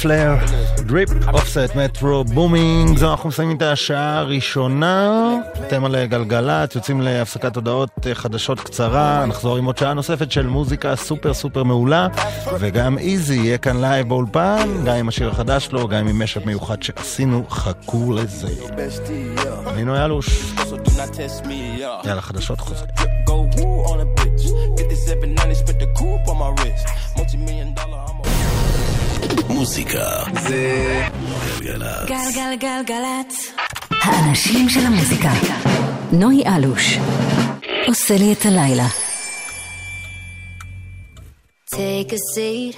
[0.02, 0.36] Flair,
[0.78, 5.34] Drip, אופסט, מטרו בומין, זו אנחנו מסיימים את השעה הראשונה.
[5.68, 10.96] אתם על גלגלצ, יוצאים להפסקת הודעות חדשות קצרה, נחזור עם עוד שעה נוספת של מוזיקה
[10.96, 12.08] סופר סופר מעולה,
[12.60, 16.84] וגם איזי יהיה כאן לייב באולפן, גם עם השיר החדש שלו, גם עם משאפ מיוחד
[16.84, 18.48] שעשינו, חכו לזה.
[19.68, 20.08] אני נוי
[21.80, 22.08] אלוש.
[22.08, 23.07] יאללה חדשות חוזרים.
[29.50, 31.06] מוזיקה זה
[31.60, 32.10] גלגלצ.
[32.10, 33.52] גלגלגלגלצ.
[34.02, 35.32] האנשים של המוזיקה.
[36.12, 36.98] נוי אלוש.
[37.88, 38.88] עושה לי את הלילה.
[41.74, 42.76] Take a seat.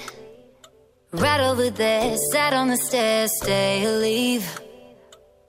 [1.14, 4.69] Right over there, sat on the stairs, stay or leave.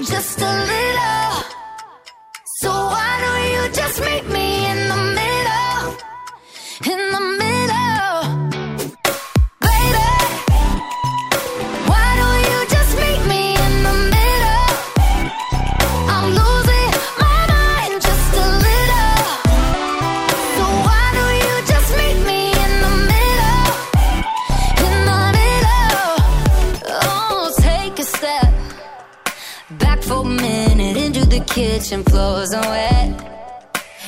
[0.00, 1.44] just a little.
[2.60, 5.96] So why don't you just meet me in the middle?
[6.92, 7.41] In the middle.
[30.12, 32.02] For a minute into the kitchen.
[32.04, 33.10] Floors are wet.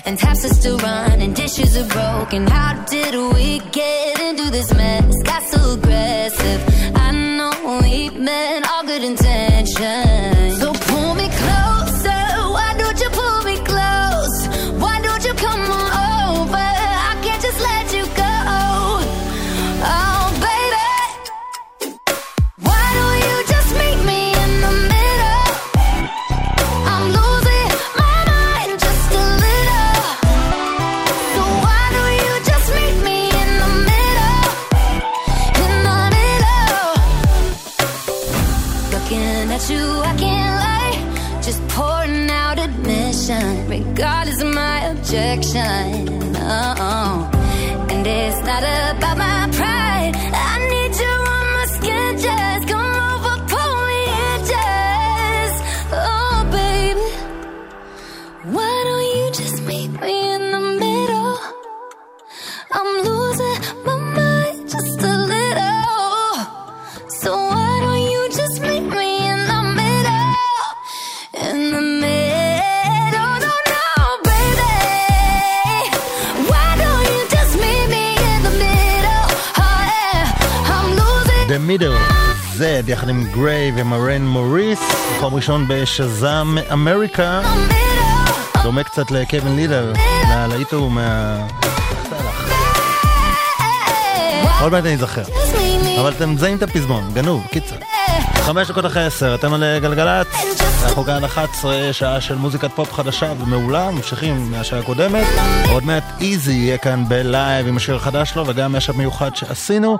[0.06, 2.46] And taps are still running, dishes are broken.
[2.46, 5.14] How did we get into this mess?
[5.22, 6.60] Got so aggressive.
[6.94, 10.33] I know we meant all good intentions.
[81.78, 82.14] Losing.
[82.54, 84.80] The Middle, Z, יחד עם גריי ומרן מוריס,
[85.16, 87.40] מקום ראשון בשזאם אמריקה.
[88.62, 89.92] דומה קצת לקווין לידר,
[90.28, 91.36] מהלהיט הוא מה...
[94.60, 95.22] עוד מעט אני אזכר.
[96.00, 97.76] אבל אתם מזהים את הפזמון, גנוב, קיצר.
[98.44, 100.26] חמש דקות אחרי עשר, אתם על גלגלצ,
[100.84, 105.26] אנחנו כאן 11, שעה של מוזיקת פופ חדשה ומעולה, ממשיכים מהשעה הקודמת.
[105.72, 109.98] עוד מעט איזי יהיה כאן בלייב עם השיר החדש שלו, וגם משאפ מיוחד שעשינו.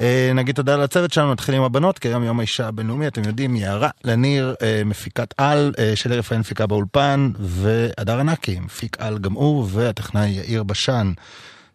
[0.00, 3.56] אה, נגיד תודה לצוות שלנו, נתחיל עם הבנות, כי היום יום האישה הבינלאומי, אתם יודעים,
[3.56, 9.32] יערה לניר, אה, מפיקת על, אה, שלי רפאל מפיקה באולפן, והדר ענקי, מפיק על גם
[9.32, 11.12] הוא, והטכנאי יאיר בשן.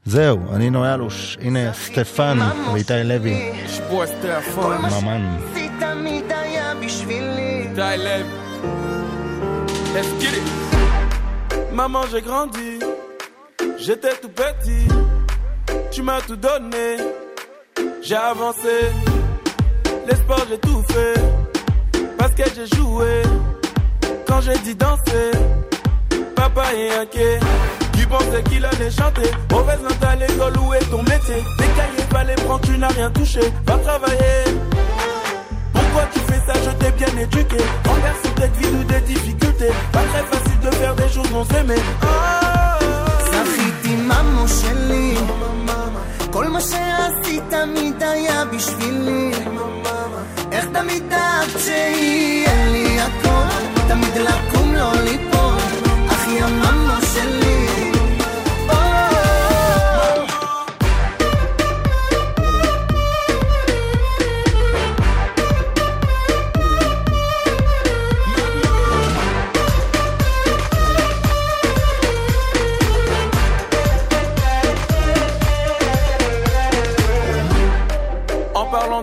[0.05, 2.39] זהו, אני נויה אלוש, הנה סטפן
[2.73, 3.53] ואיתי לוי.
[3.91, 5.37] ממן.
[5.53, 7.69] עשית תמיד היה בשבילי.
[7.75, 8.27] די לב.
[9.95, 10.57] Let's get it.
[11.73, 12.73] Maman, j'ai grandi.
[13.85, 14.87] J'étais tout petit.
[15.91, 16.89] Tu m'as tout donné.
[18.03, 18.77] J'ai avancé.
[20.09, 21.17] Les sports, j'ai tout fait.
[22.19, 23.13] Basket, j'ai joué.
[24.27, 25.31] Quand j'ai dit danser,
[26.35, 27.41] papa est inquiet.
[28.12, 29.30] pensais qu'il allait chanter.
[29.52, 33.10] Mauvaise mentale, l'école, où est ton métier Tes cahiers, pas les prendre, tu n'as rien
[33.12, 33.42] touché.
[33.66, 34.38] Va travailler.
[35.74, 36.54] Pourquoi tu fais ça?
[36.66, 37.62] Je t'ai bien éduqué.
[37.92, 39.72] Envers sous tête vie ou des difficultés.
[39.92, 41.84] Pas très facile de faire des choses non aimées.
[43.32, 45.16] זכיתי ממו שלי
[46.32, 49.32] כל מה שעשית תמיד היה בשבילי
[50.52, 55.58] איך תמיד דאגת שיהיה לי הכל תמיד לקום לא ליפול
[56.10, 56.91] אחי הממה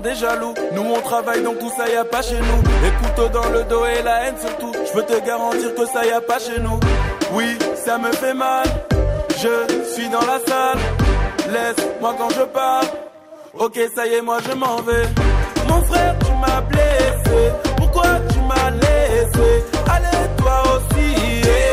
[0.00, 0.54] des jaloux.
[0.72, 2.62] Nous on travaille donc tout ça y a pas chez nous.
[2.82, 4.72] Les couteaux dans le dos et la haine surtout.
[4.86, 6.78] Je veux te garantir que ça y a pas chez nous.
[7.32, 8.66] Oui, ça me fait mal.
[9.30, 10.78] Je suis dans la salle.
[11.50, 12.86] Laisse-moi quand je parle.
[13.58, 15.06] Ok, ça y est, moi je m'en vais.
[15.68, 17.52] Mon frère, tu m'as blessé.
[17.76, 19.64] Pourquoi tu m'as laissé?
[19.90, 21.14] Allez, toi aussi.
[21.44, 21.68] Eh.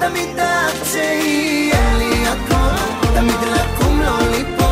[0.00, 4.63] תמיד דאגת שיהיה לי הכל, תמיד לקום לא ליפול.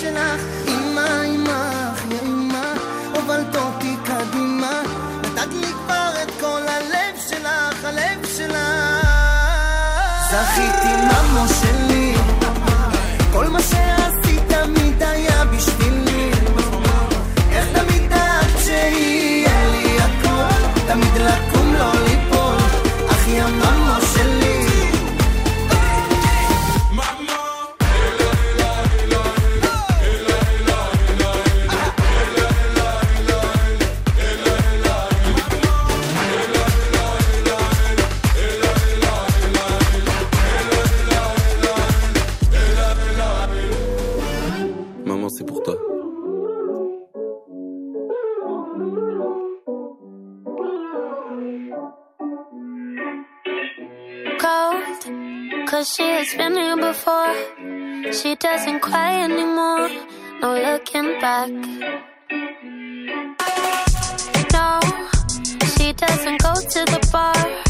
[0.00, 2.72] שלך, אמא, אמא, אחי אמא,
[3.14, 4.82] הובלת אותי קדימה,
[5.18, 9.06] נתת לי כבר את כל הלב שלך, הלב שלך.
[10.30, 11.89] זכיתי ממו שלך
[56.20, 57.34] it's been here before.
[58.12, 59.88] She doesn't cry anymore.
[60.42, 61.48] No looking back.
[64.52, 64.80] No,
[65.72, 67.69] she doesn't go to the bar.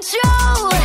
[0.00, 0.83] control.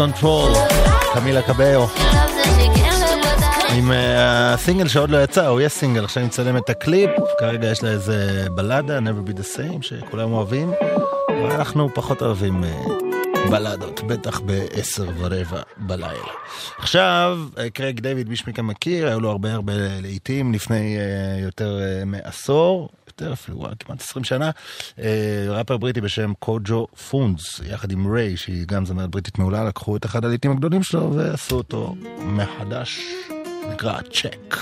[0.00, 0.58] Control,
[1.14, 1.86] קמילה קבאיו.
[3.76, 7.68] עם אה, הסינגל שעוד לא יצא, הוא יהיה סינגל, עכשיו אני נצלם את הקליפ, כרגע
[7.68, 10.72] יש לה איזה בלאדה, never be the same, שכולם אוהבים,
[11.28, 12.84] אבל אנחנו פחות אוהבים אה,
[13.50, 16.32] בלאדות, בטח בעשר ורבע בלילה.
[16.78, 20.96] עכשיו, אה, קרייג דיוויד, מי שמכם מכיר, היו לו הרבה הרבה להיטים לפני
[21.42, 22.88] יותר מעשור,
[23.20, 24.50] יותר אפילו, כמעט 20 שנה,
[24.98, 29.96] אה, ראפר בריטי בשם קוג'ו פונדס, יחד עם ריי, שהיא גם זמרת בריטית מעולה, לקחו
[29.96, 33.00] את אחד הלהיטים הגדולים שלו ועשו אותו מחדש,
[33.72, 34.56] נקרא צ'ק.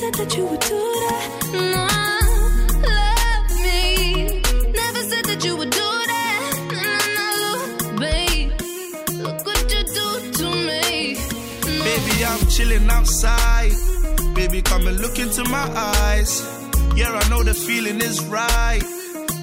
[0.00, 0.14] That.
[0.20, 1.20] That you would do that.
[1.74, 2.19] No.
[12.20, 13.72] Baby, I'm chilling outside.
[14.34, 16.42] Baby, come and look into my eyes.
[16.94, 18.82] Yeah, I know the feeling is right.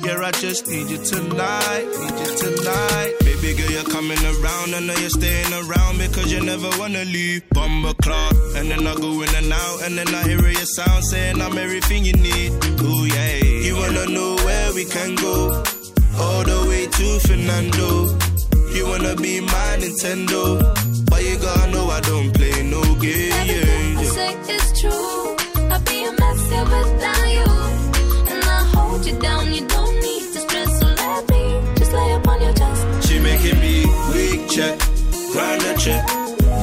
[0.05, 1.86] Yeah, I just need you tonight.
[1.97, 3.13] Need you tonight.
[3.21, 4.75] Baby girl, you're coming around.
[4.75, 7.49] I know you're staying around because you never wanna leave.
[7.49, 8.36] Bumble clock.
[8.55, 9.82] And then I go in and out.
[9.82, 12.51] And then I hear your sound saying I'm everything you need.
[12.80, 13.38] Ooh, yeah.
[13.65, 15.63] You wanna know where we can go?
[16.19, 18.13] All the way to Fernando.
[18.71, 20.61] You wanna be my Nintendo.
[21.09, 22.56] But you gotta know I don't play
[22.97, 24.33] Everything you say
[24.81, 25.35] true.
[25.69, 27.49] I'd be a mess without you.
[28.31, 29.53] And I hold you down.
[29.53, 30.79] You don't need to stress.
[30.79, 33.07] So let me just lay up on your chest.
[33.07, 34.79] She making me weak check,
[35.31, 36.03] grind check,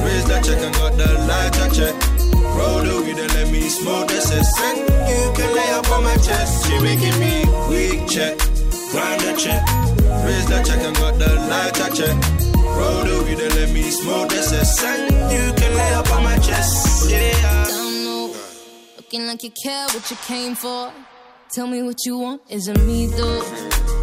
[0.03, 1.95] raise the check and got the lighter check.
[2.57, 4.75] Roll the weed and let me smoke the.
[5.07, 5.71] You can lay
[6.03, 6.67] my chest.
[6.67, 8.37] She making me weak check,
[8.91, 9.63] grind check,
[10.25, 12.54] raise the check and got the lighter check.
[12.77, 14.81] Roll the weed and let me smoke the cess.
[15.33, 17.09] You can lay up on my chest.
[17.09, 17.67] Yeah.
[18.03, 18.33] Know.
[18.97, 20.91] Looking like you care what you came for.
[21.51, 23.39] Tell me what you want, is it me though?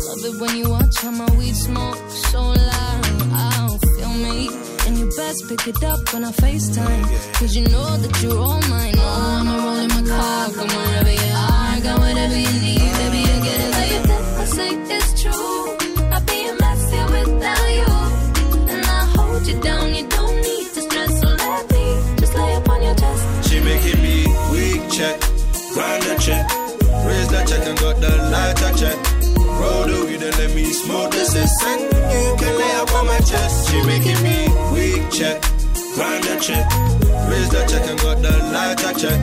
[0.07, 1.99] Love it when you watch how my weed smoke
[2.31, 3.81] so loud.
[3.99, 4.49] Feel me.
[4.87, 7.05] And you best pick it up when I FaceTime.
[7.39, 8.95] Cause you know that you're all mine.
[8.97, 11.81] Oh, wanna roll in my car, come wherever you are.
[11.87, 12.82] Got whatever you need,
[31.63, 31.81] cess.
[32.15, 33.71] You can lay up on my chest.
[33.71, 35.41] She making me weak check,
[35.95, 36.67] grind the check,
[37.29, 39.21] raise the check and got the lighter check.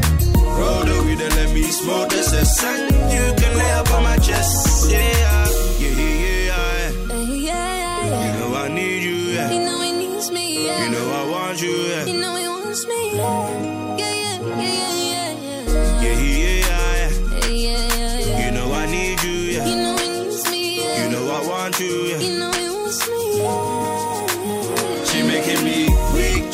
[0.57, 2.61] Roll the weed and let me smoke the cess.
[2.63, 4.89] You can lay up on my chest.
[4.91, 5.47] Yeah, yeah,
[5.79, 6.91] yeah, eh, yeah.
[7.19, 9.51] Yeah, yeah, You know I need you, yeah.
[9.51, 10.83] You know he needs me, yeah.
[10.85, 12.05] You know I want you, yeah.
[12.05, 13.15] You know he wants me.
[13.15, 14.98] Yeah, yeah, yeah, yeah, yeah.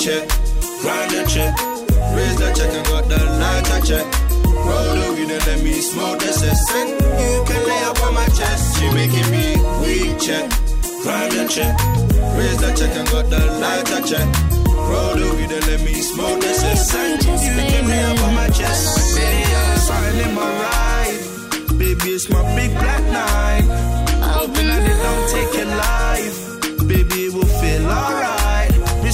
[0.05, 0.29] Check,
[0.81, 1.49] grind the check,
[2.13, 4.05] raise the check and got the lighter check.
[4.45, 6.61] Roll the weed and let me smoke the cess.
[6.77, 8.77] You can lay up on my chest.
[8.77, 10.45] She making me weak check,
[11.01, 11.73] grind the check,
[12.37, 14.27] raise the check and got the lighter check.
[14.69, 16.93] Roll the weed and let me smoke the cess.
[17.25, 19.17] You can lay up on my chest.
[19.17, 21.79] Yeah, something in my ride.
[21.79, 23.65] Baby, it's my big black night.
[24.21, 26.37] Hoping that it don't take your life.
[26.87, 28.34] Baby, it will feel alright.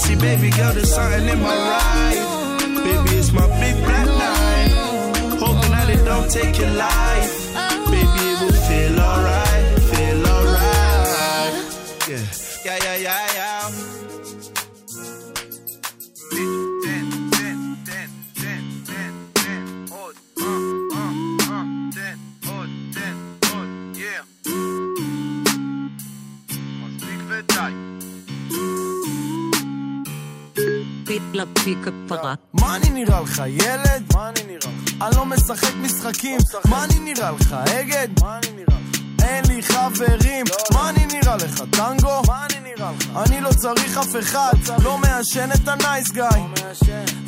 [0.02, 2.58] Missy, baby girl, there's something in my ride.
[2.84, 4.72] Baby, it's my big black night.
[5.38, 7.41] Hoping that it don't take your life.
[32.54, 34.04] מה אני נראה לך, ילד?
[34.14, 34.94] מה אני נראה לך?
[35.02, 36.38] אני לא משחק משחקים,
[36.70, 38.08] מה אני נראה לך, אגד?
[38.22, 38.91] מה אני נראה לך?
[39.32, 42.22] אין לי חברים, מה אני נראה לך, טנגו?
[42.28, 43.18] מה אני נראה לך?
[43.18, 44.54] אני לא צריך אף אחד,
[44.84, 46.24] לא מעשן את הנייס גיא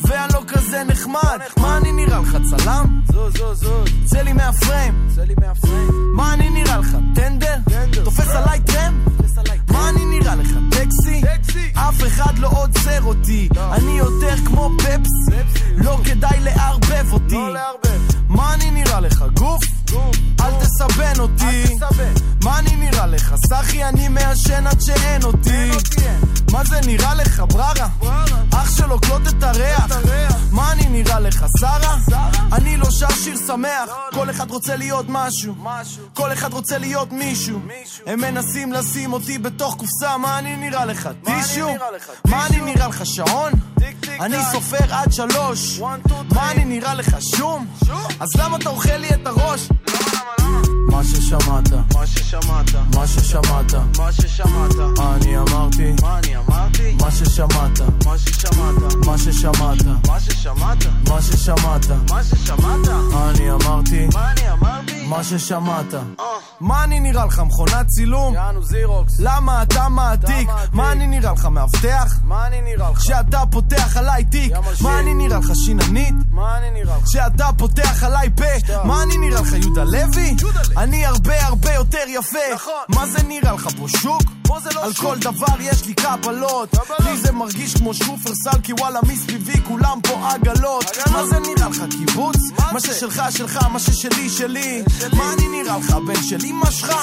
[0.08, 3.02] ואני לא כזה נחמד, מה אני נראה לך, צלם?
[4.06, 6.14] צא לי מהפריים, צא לי מהפריים.
[6.16, 7.56] מה אני נראה לך, טנדר?
[8.04, 9.06] תופס עליי טרם?
[9.70, 11.22] מה אני נראה לך, טקסי?
[11.74, 13.50] אף אחד לא עוצר אותי.
[13.72, 15.60] אני יותר כמו פפסי.
[15.76, 17.36] לא כדאי לערבב אותי
[18.34, 19.64] מה אני נראה לך, גוף?
[20.42, 21.76] אל תסבן אותי.
[22.44, 23.84] מה אני נראה לך, סחי?
[23.84, 25.72] אני מעשן עד שאין אותי.
[26.52, 27.88] מה זה נראה לך בררה?
[28.54, 29.98] אח שלו קלוט את הריח.
[30.52, 31.98] מה אני נראה לך שרה?
[32.54, 33.90] אני לא שר שיר שמח.
[34.14, 35.56] כל אחד רוצה להיות משהו.
[36.14, 37.60] כל אחד רוצה להיות מישהו.
[38.06, 40.18] הם מנסים לשים אותי בתוך קופסה.
[40.18, 41.10] מה אני נראה לך?
[41.26, 41.70] טישו?
[42.28, 43.73] מה אני נראה לך שעון?
[44.22, 45.80] אני סופר עד שלוש.
[46.34, 47.68] מה אני נראה לך שום?
[48.20, 49.70] אז למה אתה אוכל לי את הראש?
[50.94, 57.80] מה ששמעת, מה ששמעת, מה ששמעת, מה ששמעת, אני אמרתי, מה אני אמרתי, מה ששמעת,
[58.06, 65.06] מה ששמעת, מה ששמעת, מה ששמעת, מה ששמעת, מה ששמעת, אני אמרתי, מה אני אמרתי,
[65.08, 65.94] מה ששמעת.
[66.62, 68.34] מה אני נראה לך, מכונת צילום?
[68.34, 69.20] יענו זירוקס.
[69.20, 70.50] למה אתה מעתיק?
[70.74, 72.20] מה אני נראה לך, מאבטח?
[72.24, 72.98] מה אני נראה לך?
[72.98, 76.16] כשאתה פותח עליי תיק, מה אני נראה לך, שיננית?
[76.32, 77.04] מה אני נראה לך?
[77.04, 80.36] כשאתה פותח עליי פה, מה אני נראה לך, יהודה לוי?
[80.84, 82.38] אני הרבה הרבה יותר יפה.
[82.54, 82.74] נכון.
[82.90, 84.22] מה זה נראה לך, פה שוק?
[84.48, 85.06] פה זה לא על שוק.
[85.06, 86.76] כל דבר יש לי קבלות.
[87.06, 90.86] לי זה מרגיש כמו שופרסל, כי וואלה מסביבי כולם פה עגלות.
[91.12, 92.36] מה זה נראה לך, קיבוץ?
[92.72, 94.84] מה ששלך שלך, מה ששלי שלי.
[95.14, 96.96] מה אני נראה לך, בן של אמא שלך?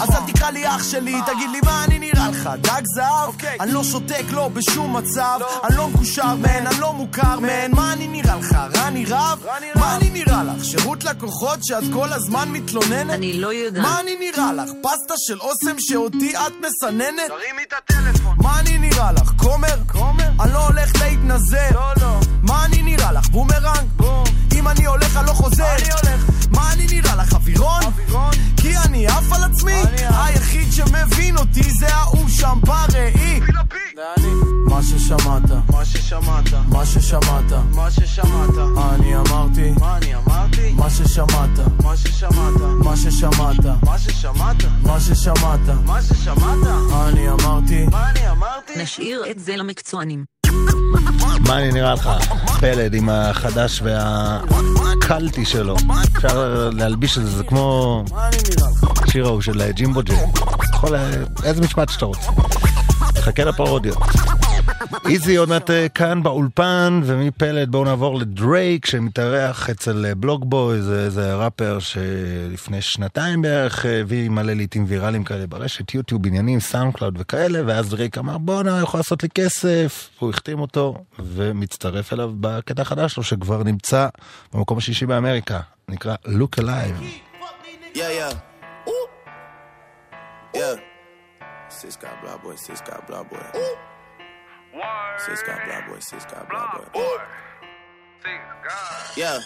[0.00, 3.34] אז אל תקרא לי אח שלי, תגיד לי מה אני נראה לך, דג זהב?
[3.60, 5.38] אני לא שותק, לא בשום מצב.
[5.64, 7.70] אני לא מקושר, man, אני לא מוכר, man.
[7.72, 9.42] מה אני נראה לך, רני רב?
[9.74, 13.15] מה אני נראה לך, שירות לקוחות שאת כל הזמן מתלוננת?
[13.16, 13.82] אני לא יודעת.
[13.82, 17.28] מה אני נראה לך, פסטה של אוסם שאותי את מסננת?
[17.28, 18.36] תרימי את הטלפון.
[18.42, 19.76] מה אני נראה לך, כומר?
[19.92, 20.28] כומר?
[20.40, 21.70] אני לא הולך להתנזר.
[21.74, 22.20] לא, לא.
[22.42, 23.88] מה אני נראה לך, בומרנג?
[23.96, 24.24] בום.
[24.54, 25.64] אם אני הולך אני לא חוזר.
[25.76, 26.35] אני הולך.
[26.56, 27.82] מה אני נראה לך, אווירון?
[28.56, 29.82] כי אני עף על עצמי?
[30.08, 33.40] היחיד שמבין אותי זה ההוא שם בראי.
[34.68, 38.54] מה ששמעת, מה ששמעת, מה ששמעת, מה ששמעת,
[38.94, 45.60] אני אמרתי, מה אני אמרתי, מה ששמעת, מה ששמעת, מה ששמעת, מה ששמעת, מה ששמעת,
[45.84, 46.66] מה ששמעת,
[47.08, 50.35] אני אמרתי, מה אני אמרתי, נשאיר את זה למקצוענים.
[51.40, 52.10] מה אני נראה לך?
[52.60, 55.76] פלד עם החדש והקאלטי שלו.
[56.16, 58.04] אפשר להלביש את זה, זה כמו
[59.02, 60.00] השיר ההוא של ג'ימבו.
[60.74, 60.94] יכול,
[61.44, 62.30] איזה משפט שאתה רוצה.
[63.20, 63.98] חכה לפרודיות.
[65.10, 71.04] איזי עוד מעט אה, כאן באולפן, ומפלד בואו נעבור לדרייק שמתארח אצל אה, בלוקבוי, זה
[71.04, 76.94] איזה ראפר שלפני שנתיים בערך אה, הביא מלא להיטים ויראליים כאלה ברשת, יוטיוב, עניינים, סאונד
[76.94, 82.32] קלאוד וכאלה, ואז דרייק אמר בואנה, יכול לעשות לי כסף, הוא החתים אותו, ומצטרף אליו
[82.40, 84.08] בקטע החדש שלו שכבר נמצא
[84.54, 86.98] במקום השישי באמריקה, נקרא Look Alive.
[87.94, 88.88] Yeah, yeah.
[88.88, 89.06] Ooh.
[90.54, 90.74] Yeah.
[91.68, 93.95] Six got blah boy, six got blah boy.
[94.76, 97.00] Six got blah boy, six got blah boy.
[99.16, 99.38] Yeah.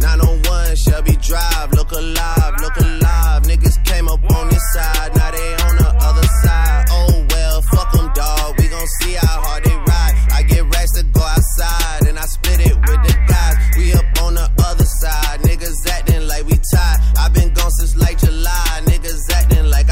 [0.00, 3.42] 901 Shelby Drive, look alive, look alive.
[3.44, 6.84] Niggas came up on this side, now they on the other side.
[6.90, 8.58] Oh well, fuck them, dog.
[8.58, 10.14] We gon' see how hard they ride.
[10.32, 13.56] I get racks to go outside, and I split it with the guys.
[13.76, 16.98] We up on the other side, niggas acting like we tied.
[17.18, 19.83] i been gone since like July, niggas acting like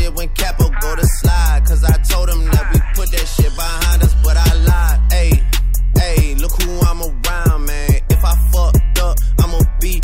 [0.00, 1.62] shit when Capo go to slide.
[1.66, 5.00] Cause I told them that we put that shit behind us, but I lied.
[5.10, 5.36] Ayy,
[5.96, 7.90] ayy, look who I'm around, man.
[8.08, 10.00] If I fucked up, I'ma be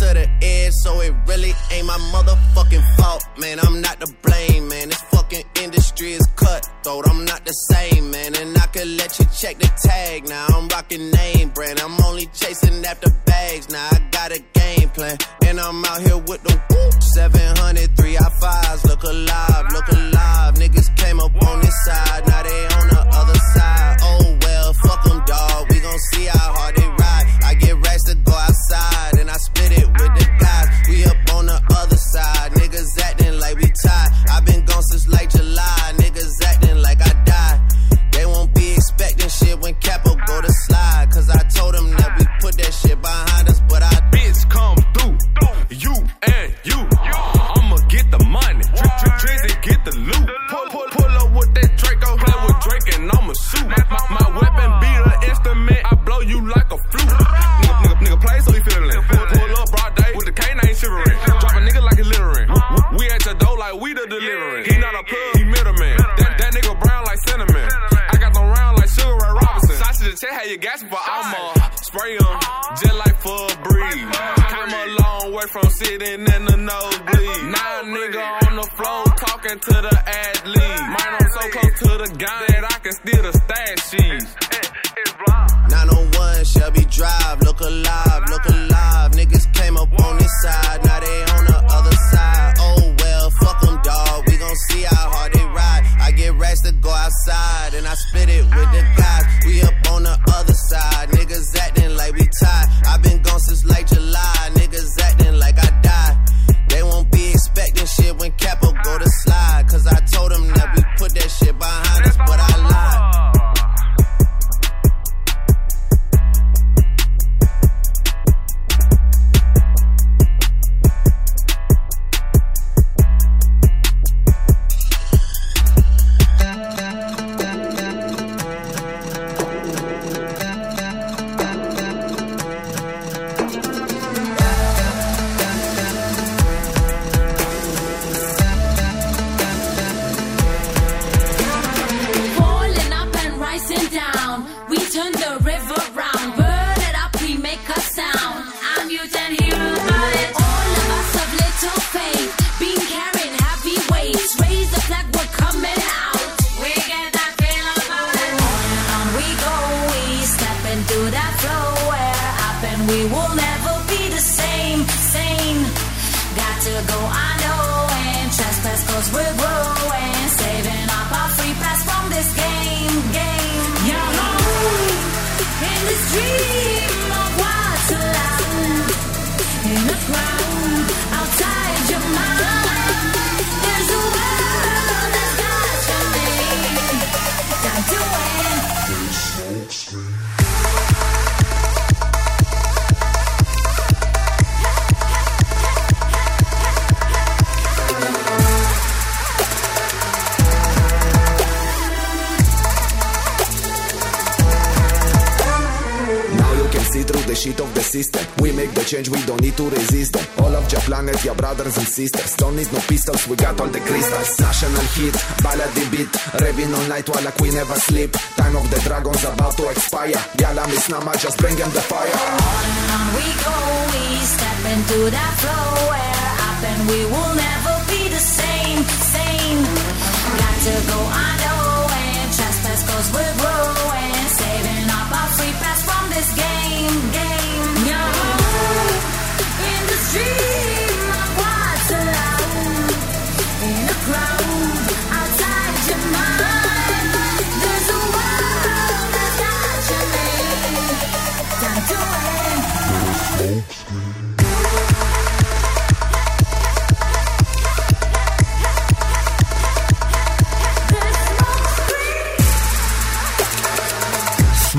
[0.00, 3.60] to the edge, so it really ain't my motherfucking fault, man.
[3.60, 4.88] I'm not to blame, man.
[4.88, 7.06] This fucking industry is cutthroat.
[7.06, 8.34] I'm not the same, man.
[8.34, 10.26] And I could let you check the tag.
[10.26, 11.80] Now I'm rocking name brand.
[11.80, 13.68] I'm only chasing after bags.
[13.68, 15.18] Now I got a game plan.
[15.46, 17.02] And I'm out here with the whoop.
[17.02, 18.84] 700, three I fives.
[18.86, 20.54] Look alive, look alive.
[20.54, 22.26] Niggas came up on this side.
[22.26, 23.96] Now they on the other side.
[24.00, 25.66] Oh well, fuck them, dog.
[25.68, 27.26] We gon' see how hard they ride.
[27.44, 29.20] I get racks to go outside.
[29.20, 29.36] And I
[29.70, 30.29] split it with the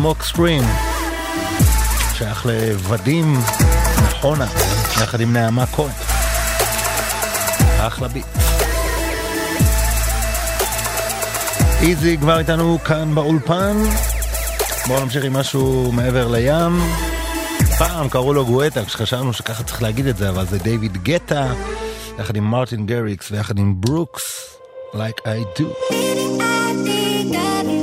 [0.02, 0.64] Smoke Screens.
[2.14, 3.38] שייך לוודים
[4.06, 4.48] נכונה,
[5.04, 5.92] יחד עם נעמה כהן.
[7.80, 8.26] אחלה ביט.
[11.82, 13.78] איזי כבר איתנו כאן באולפן.
[14.88, 16.82] בואו נמשיך עם משהו מעבר לים.
[17.78, 21.54] פעם קראו לו גואטה, כשחשבנו שככה צריך להגיד את זה, אבל זה דיוויד גטה,
[22.20, 24.48] יחד עם מרטין גריקס ויחד עם ברוקס,
[24.94, 25.68] Like I Do.
[25.92, 27.81] I think I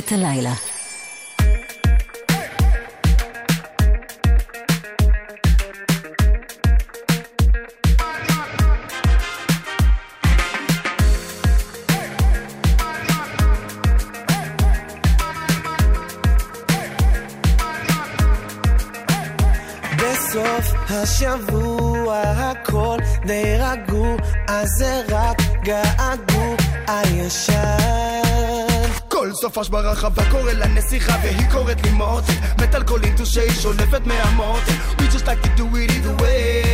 [0.00, 0.52] את הלילה.
[19.96, 24.16] בסוף השבוע הכל די רגוע,
[24.48, 26.56] אז זה רק געגוע
[26.86, 27.59] הישן.
[29.39, 32.31] כל סופש ברחבה קורא לה נסיכה והיא קוראת לי מוטי
[32.61, 36.65] מת על כל אינטושי שולפת מהמוטי We just like to do it either way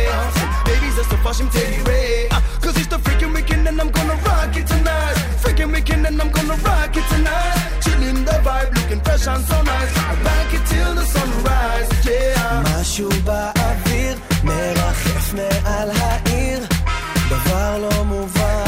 [0.64, 2.28] Baby זה סופש עם טדי ריי
[2.62, 6.30] Cause it's the freaking weekend and I'm gonna rock it tonight Freaking weekend and I'm
[6.36, 9.92] gonna rock it tonight Chilling the vibe looking fresh and so nice
[10.24, 16.66] Back it till the sunrise yeah משהו באוויר מרחף מעל העיר,
[17.30, 18.65] דבר לא מובן מאליו.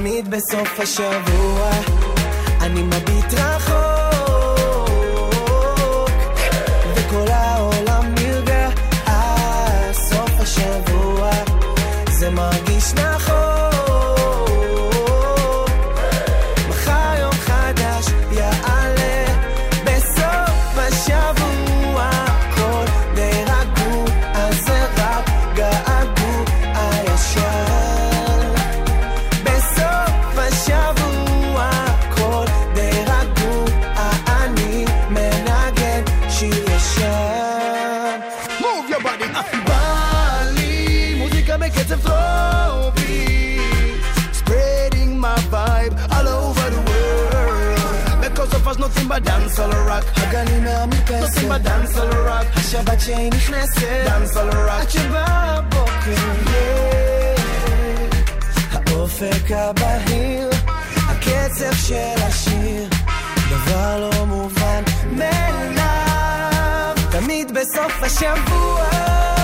[0.00, 1.70] תמיד בסוף השבוע
[2.60, 4.90] אני מביט רחוק,
[6.94, 8.68] וכל העולם נרגע.
[9.08, 11.30] אה, סוף השבוע
[12.10, 13.27] זה מרגיש נכון.
[50.28, 56.14] הגלים מהמרפסת, נוסעים בדאנס על רוק השבת שהיא נכנסת, דאנס על רוק עד שבא הבוקר.
[58.72, 60.50] האופק הבהיר,
[61.08, 62.88] הקצב של השיר,
[63.50, 64.82] דבר לא מובן
[65.12, 66.96] מאליו.
[67.10, 69.37] תמיד בסוף השבוע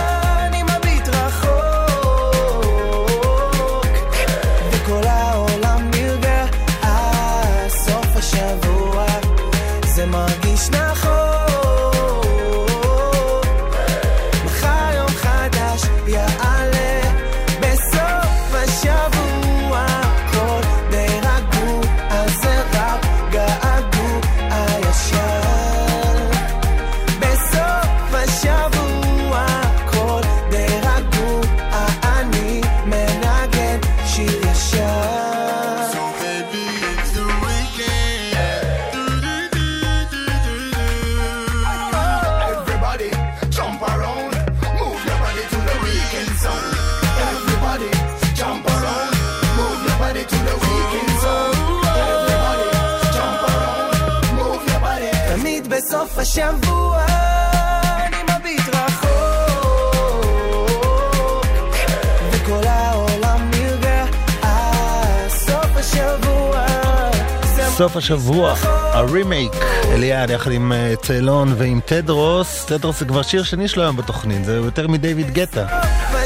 [67.77, 68.55] סוף השבוע,
[68.93, 69.53] הרימייק,
[69.93, 74.45] אליעד יחד עם אה, צאלון ועם תדרוס, תדרוס זה כבר שיר שני שלו היום בתוכנית,
[74.45, 75.67] זה יותר מדייוויד גטה,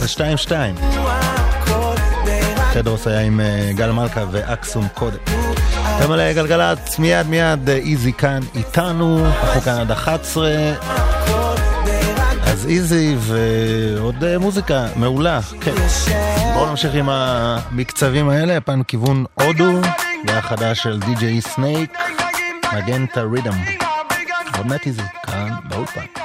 [0.01, 0.51] זה 2-2.
[2.73, 5.19] תדרוס היה עם אה, גל מלכה ואקסום קודם.
[6.03, 10.51] גם על גלגלצ, מיד מיד אה, איזי כאן איתנו, אנחנו כאן עד 11.
[12.59, 15.74] אז איזי ועוד אה, מוזיקה מעולה, כן.
[16.55, 19.80] בואו נמשיך עם המקצבים האלה, הפעם כיוון הודו,
[20.26, 21.98] זה החדש של די.ג'יי סנייק,
[22.76, 23.64] מגנטה רידם.
[24.56, 26.18] עוד מעט איזי, כאן באולפן.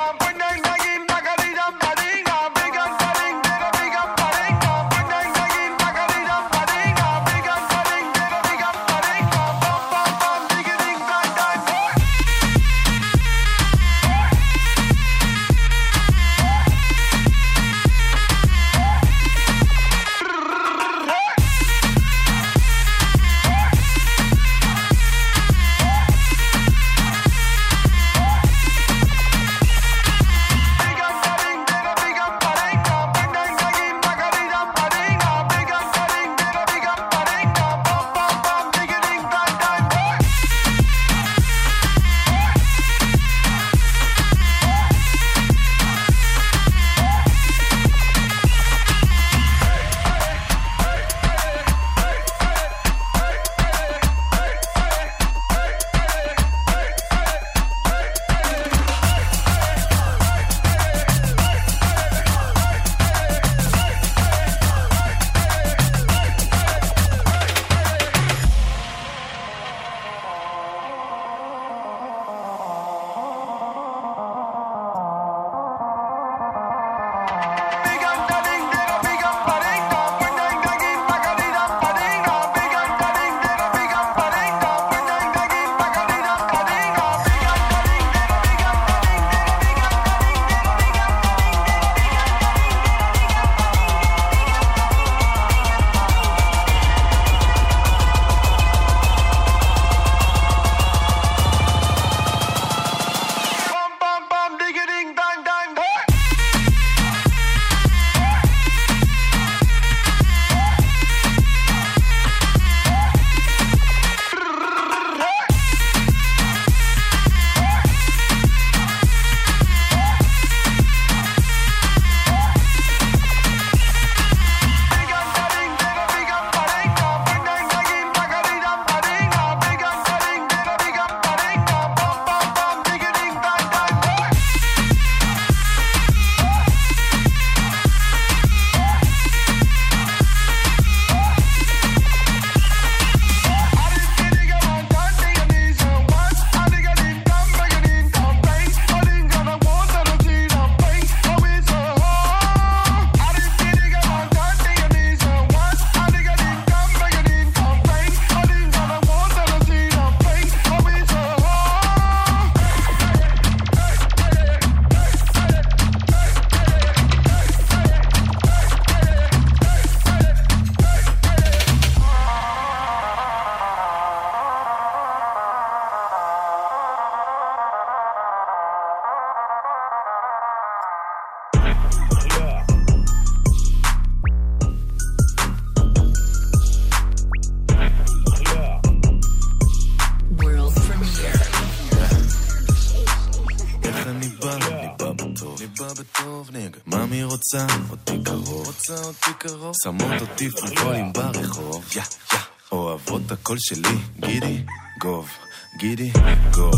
[199.81, 202.01] שמות אותי פולפולים ברחוב, יא,
[202.33, 202.39] יא,
[202.71, 204.63] אוהבות הקול שלי, גידי,
[204.99, 205.29] גוב,
[205.77, 206.11] גידי,
[206.53, 206.73] גוב,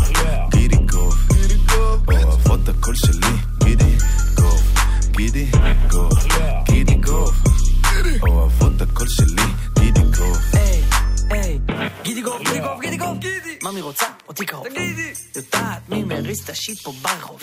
[0.50, 1.14] גידי, גוב,
[2.08, 3.96] אוהבות הקול שלי, גידי,
[4.34, 4.62] גוב,
[5.10, 5.46] גידי,
[5.90, 6.12] גוב,
[6.64, 7.34] גידי, גוב,
[8.22, 9.42] אוהבות הקול שלי,
[9.78, 10.38] גידי, גוב.
[11.30, 11.58] היי,
[12.02, 13.58] גידי גוב, גידי גוב, גידי גוב, גידי.
[13.62, 14.06] ממי רוצה?
[14.28, 14.68] אותי קרוב.
[14.68, 15.12] תגידי.
[15.36, 17.42] יודעת מי מריץ את השיט פה ברחוב.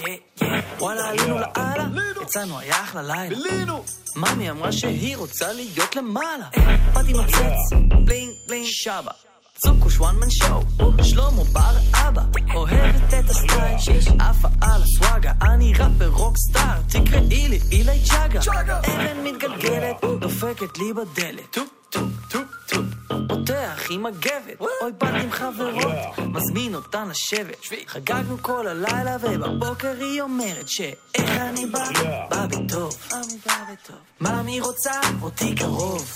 [0.79, 1.87] וואלה, עלינו לאללה,
[2.21, 3.37] יצאנו, היה אחלה לילה.
[3.37, 3.83] עלינו.
[4.15, 6.47] ממי אמרה שהיא רוצה להיות למעלה.
[6.93, 9.11] באתי מצץ, בלינג בלינג שבה.
[9.57, 10.61] צוקוש וואן מן שואו,
[11.03, 12.21] שלמה בר אבא,
[12.55, 19.95] אוהבת את הסטייל, עפה על הסוואגה, אני ראפר רוקסטאר, תקראי לי אילי צ'אגה, אבן מתגלגלת,
[20.19, 21.57] דופקת לי בדלת,
[21.93, 22.85] טופ טופ טופ
[23.27, 30.21] פותח עם מגבת, אוי בת עם חברות, מזמין אותן לשבת, חגגנו כל הלילה ובבוקר היא
[30.21, 31.89] אומרת שאיך אני בא,
[32.29, 32.97] בא בטוב,
[34.21, 34.91] ממי רוצה
[35.21, 36.15] אותי קרוב,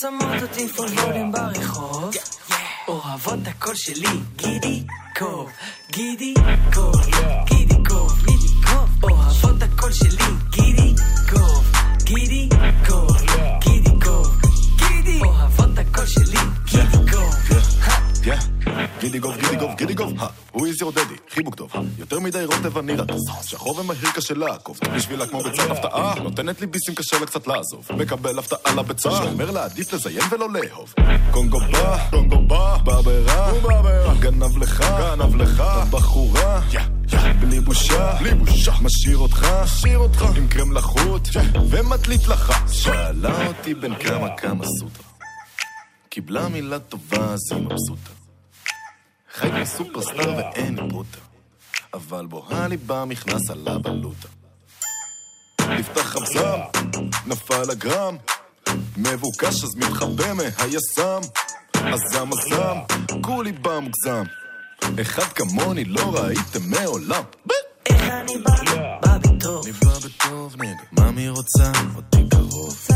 [0.00, 2.14] שמות אותי פולבולים ברחוב,
[2.88, 4.82] אוהבות הקול שלי, גידי
[5.18, 5.50] קוב,
[5.90, 6.34] גידי
[6.74, 6.96] קוב,
[7.44, 10.94] גידי קוב, גידי קוב, אוהבות הקול שלי, גידי
[11.30, 11.72] קוב,
[12.04, 12.49] גידי
[16.00, 17.34] הקול שלי, גידי קוב.
[18.24, 18.34] יא,
[19.00, 20.12] גידי גוב, גידי גוב, גידי גוב,
[20.50, 24.78] הוא איזי או דדי, חיבוק טוב, יותר מדי רוטב אני רטס, שחור ומהיר קשה לעקוב,
[24.94, 29.50] בשבילה כמו ביצת הפתעה, נותנת לי ביסים קשה לה קצת לעזוב, מקבל הפתעה לביצה, שאומר
[29.50, 30.94] לה עדיף לזיין ולא לאהוב,
[31.30, 36.60] קונגו בא, קונגו בא, ברע, גנב לך, גנב לך, הבחורה,
[37.40, 41.28] בלי בושה, בלי בושה, משאיר אותך, משאיר אותך, עם קרם לחוט,
[41.70, 45.09] ומטלית לך, שאלה אותי בין כמה כמה סוטה.
[46.10, 48.10] קיבלה מילה טובה אז היא מבסוטה.
[49.32, 51.18] חי כמו סופרסטאר ואין ברוטה.
[51.94, 54.28] אבל בוהה לי במכנס עלה בלוטה.
[55.68, 56.58] נפתח חבזם,
[57.26, 58.16] נפל הגרם,
[58.96, 61.20] מבוקש אז מתחבא מהיסם.
[61.74, 62.76] הזם הזם,
[63.22, 64.24] כולי במוגזם.
[65.00, 67.22] אחד כמוני לא ראיתם מעולם.
[67.86, 69.09] איך אני בא,
[69.58, 71.72] אני בא בטוב נגד, מה מי רוצה?
[71.96, 72.86] אותי קרוב.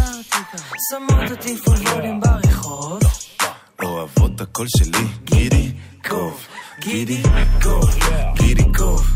[0.91, 3.01] שמות אותי פולבולים ברחוב,
[3.83, 5.73] אוהבות הקול שלי, גידי
[6.09, 6.47] קוב,
[6.81, 7.23] גידי
[7.63, 7.91] קוב,
[8.37, 9.07] גידי קוב,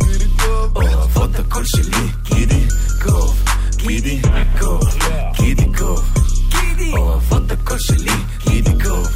[0.76, 2.66] אוהבות הקול שלי, גידי
[3.02, 3.44] קוב,
[3.76, 4.20] גידי
[4.60, 4.82] קוב,
[5.40, 6.04] גידי קוב,
[6.96, 8.12] אוהבות הקול שלי,
[8.48, 9.08] גידי קוב.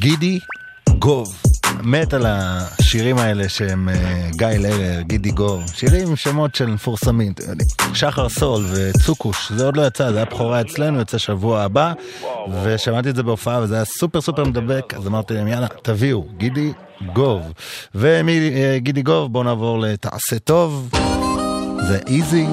[0.00, 0.38] גידי
[0.98, 1.47] גוב.
[1.82, 7.32] מת על השירים האלה שהם אה, גיא לרר, גידי גוב, שירים עם שמות של מפורסמים.
[7.94, 11.92] שחר סול וצוקוש, זה עוד לא יצא, זה היה בכורה אצלנו, יוצא שבוע הבא,
[12.62, 16.72] ושמעתי את זה בהופעה וזה היה סופר סופר מדבק, אז אמרתי להם יאללה, תביאו, גידי
[17.12, 17.52] גוב.
[17.94, 20.90] ומגידי גוב בואו נעבור ל"תעשה טוב",
[21.88, 22.46] זה איזי.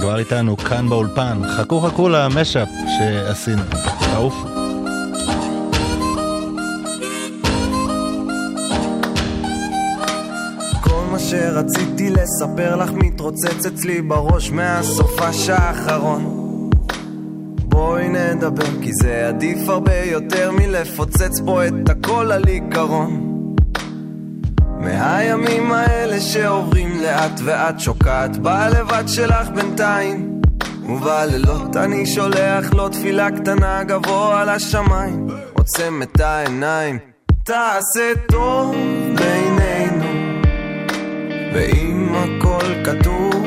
[0.00, 2.68] כבר איתנו כאן באולפן, חכו חכו למשאפ
[2.98, 3.62] שעשינו,
[4.12, 4.49] תעופו.
[11.28, 16.40] שרציתי לספר לך מתרוצץ אצלי בראש מהסופש האחרון
[17.80, 23.26] בואי נדבר כי זה עדיף הרבה יותר מלפוצץ פה את הכל על עיקרון.
[24.80, 30.40] מהימים האלה שעוברים לאט ואט שוקעת בלבד שלך בינתיים.
[30.88, 36.98] ובלילות אני שולח לו תפילה קטנה גבוה לשמיים עוצם את העיניים
[37.44, 38.74] תעשה טוב
[41.52, 43.46] ואם הכל כתוב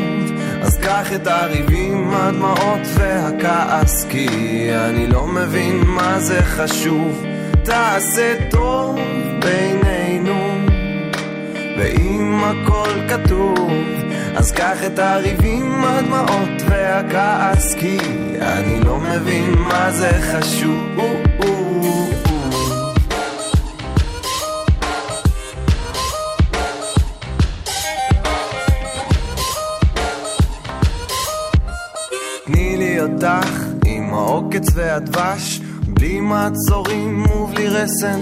[0.61, 4.27] אז קח את הריבים, הדמעות והכעס כי
[4.71, 7.23] אני לא מבין מה זה חשוב.
[7.63, 8.99] תעשה טוב
[9.39, 10.57] בינינו
[11.77, 13.71] ואם הכל כתוב
[14.35, 17.97] אז קח את הריבים, הדמעות והכעס כי
[18.41, 20.93] אני לא מבין מה זה חשוב
[33.03, 38.19] אותך עם העוקץ והדבש בלי מעצורים ובלי רסן.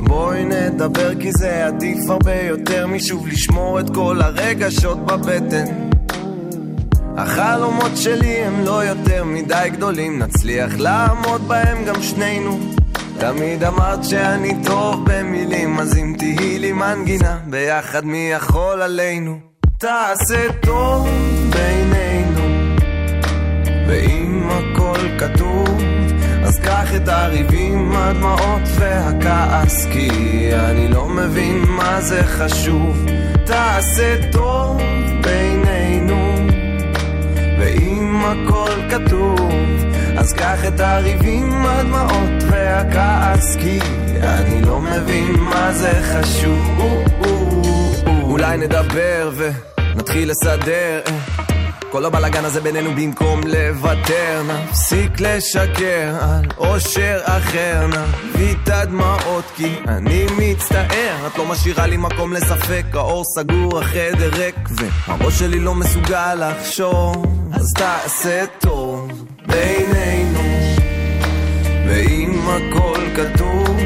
[0.00, 5.64] בואי נדבר כי זה עדיף הרבה יותר משוב לשמור את כל הרגשות בבטן.
[7.16, 12.58] החלומות שלי הם לא יותר מדי גדולים נצליח לעמוד בהם גם שנינו.
[13.18, 19.38] תמיד אמרת שאני טוב במילים אז אם תהי לי מנגינה ביחד מי יכול עלינו?
[19.78, 21.08] תעשה טוב
[21.50, 22.09] בינינו
[23.90, 25.82] ואם הכל כתוב
[26.44, 30.10] אז קח את הריבים, הדמעות והכעס כי
[30.54, 33.06] אני לא מבין מה זה חשוב.
[33.44, 34.80] תעשה טוב
[35.22, 36.34] בינינו
[37.58, 39.50] ואם הכל כתוב
[40.18, 43.78] אז קח את הריבים, הדמעות והכעס כי
[44.22, 46.80] אני לא מבין מה זה חשוב.
[48.22, 51.00] אולי נדבר ונתחיל לסדר
[51.90, 54.42] כל הבלאגן הזה בינינו במקום לוותר.
[54.42, 57.86] נפסיק לשקר על אושר אחר.
[57.86, 61.26] נביא את הדמעות כי אני מצטער.
[61.26, 67.26] את לא משאירה לי מקום לספק האור סגור, החדר ריק והראש שלי לא מסוגל לחשוב.
[67.52, 70.40] אז תעשה טוב בינינו
[71.88, 73.76] ואם הכל כתוב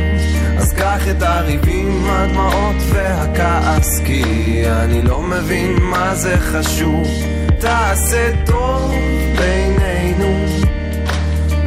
[0.59, 4.23] אז קח את הריבים, הדמעות והכעס כי
[4.67, 7.34] אני לא מבין מה זה חשוב
[7.65, 8.95] תעשה טוב
[9.39, 10.47] בינינו.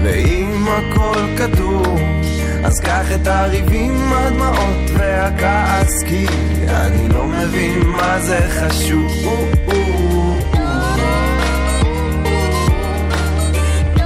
[0.04, 2.00] ואם הכל כתוב
[2.64, 6.26] אז קח את הריבים, הדמעות והכעס כי
[6.68, 9.12] אני לא מבין מה זה חשוב.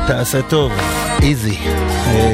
[0.08, 0.72] תעשה טוב,
[1.22, 1.58] איזי,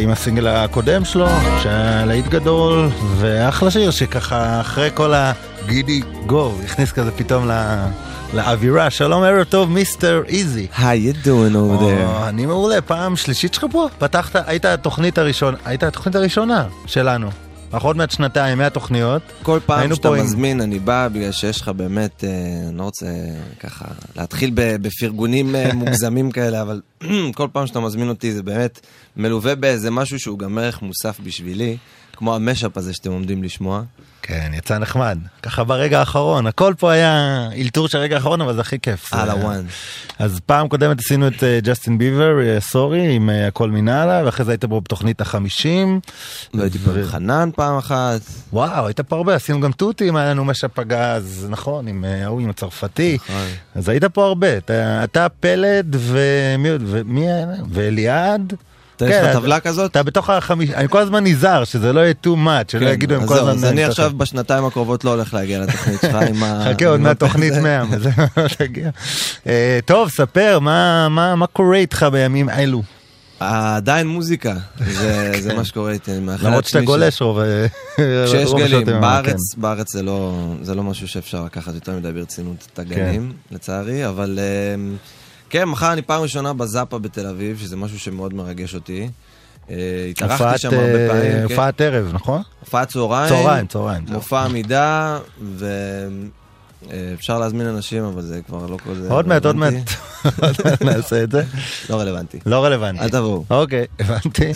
[0.01, 1.27] עם הסינגל הקודם שלו,
[1.63, 7.51] שהיה להיט גדול, ואחלה שיר שככה אחרי כל הגידי גו, הכניס כזה פתאום ל...
[8.33, 8.89] לאווירה.
[8.89, 10.67] שלום, ערב טוב, מיסטר איזי.
[10.73, 12.23] How you doing over there?
[12.27, 13.87] אני מעולה, פעם שלישית שלך פה?
[13.99, 17.29] פתחת, היית התוכנית הראשונה, היית התוכנית הראשונה שלנו.
[17.73, 19.21] אנחנו עוד מעט שנתיים, 100 תוכניות.
[19.43, 22.29] כל פעם שאתה פה עם- מזמין, אני בא בגלל שיש לך באמת, אה,
[22.69, 23.05] אני לא רוצה
[23.59, 23.85] ככה
[24.17, 26.81] להתחיל בפרגונים אה, מוגזמים כאלה, אבל
[27.35, 28.79] כל פעם שאתה מזמין אותי זה באמת
[29.17, 31.77] מלווה באיזה משהו שהוא גם ערך מוסף בשבילי,
[32.15, 33.81] כמו המשאפ הזה שאתם עומדים לשמוע.
[34.27, 35.17] כן, יצא נחמד.
[35.41, 37.13] ככה ברגע האחרון, הכל פה היה
[37.57, 39.13] אלתור של הרגע האחרון, אבל זה הכי כיף.
[39.13, 39.65] על הוואן.
[40.19, 41.33] אז פעם קודמת עשינו את
[41.63, 45.99] ג'סטין ביבר, סורי, עם אה, הכל מנהלה, ואחרי זה היית פה בתוכנית החמישים.
[46.53, 48.21] לא הייתי פה עם חנן פעם אחת.
[48.53, 52.41] וואו, היית פה הרבה, עשינו גם תותים, היה לנו משע פגז, נכון, עם אה, ההוא,
[52.41, 53.17] עם הצרפתי.
[53.29, 53.45] נכון.
[53.75, 54.47] אז היית פה הרבה.
[55.03, 57.25] אתה- פלד ומי?
[57.71, 58.53] ואליעד.
[58.97, 59.91] אתה יש כן, לך טבלה כזאת?
[59.91, 60.69] אתה בתוך החמיש...
[60.69, 63.37] אני כל הזמן נזהר, שזה לא יהיה too much, שלא כן, יגידו הם אז כל
[63.37, 63.51] הזמן...
[63.51, 66.65] אז אני עכשיו בשנתיים הקרובות לא הולך להגיע לתוכנית שלך עם ה...
[66.65, 67.61] חכה עוד מעט תוכנית זה.
[67.61, 68.89] 100, וזה לא תגיע.
[69.47, 72.83] אה, טוב, ספר, מה- מה מה קורה איתך בימים אלו?
[73.39, 76.11] עדיין מוזיקה, זה זה מה שקורה איתי,
[76.43, 77.39] למרות שאתה גולש רוב...
[77.39, 77.65] אה,
[78.25, 82.11] כשיש גלים, השעות היממה, בארץ, בארץ זה לא, זה לא משהו שאפשר לקחת יותר מדי
[82.11, 83.55] ברצינות את הגלים, כן.
[83.55, 84.39] לצערי, אבל
[84.75, 84.95] אמ,
[85.49, 89.09] כן, מחר אני פעם ראשונה בזאפה בתל אביב, שזה משהו שמאוד מרגש אותי.
[89.69, 91.31] אה, התארחתי שם הרבה אה, פעמים.
[91.31, 91.43] כן.
[91.43, 92.41] הופעת ערב, נכון?
[92.59, 94.05] הופעת צהריים, צהריים, צהריים.
[94.09, 95.19] מופע עמידה,
[96.89, 99.73] ואפשר להזמין אנשים, אבל זה כבר לא כל זה עוד מעט, עוד מעט,
[100.81, 101.43] נעשה את זה.
[101.89, 102.39] לא רלוונטי.
[102.45, 103.03] לא רלוונטי.
[103.03, 103.43] אל תבואו.
[103.49, 104.51] אוקיי, הבנתי.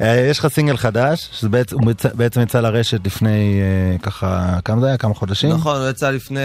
[0.00, 1.48] אה, יש לך סינגל חדש, שזה
[2.14, 3.60] בעצם- יצא לרשת לפני
[3.92, 4.96] אה, ככה, כמה זה היה?
[4.96, 5.50] כמה חודשים?
[5.50, 6.40] נכון, הוא יצא לפני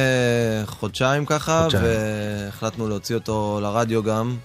[0.65, 1.68] חודשיים ככה.
[1.72, 4.35] והחלטנו להוציא אותו לרדיו גם,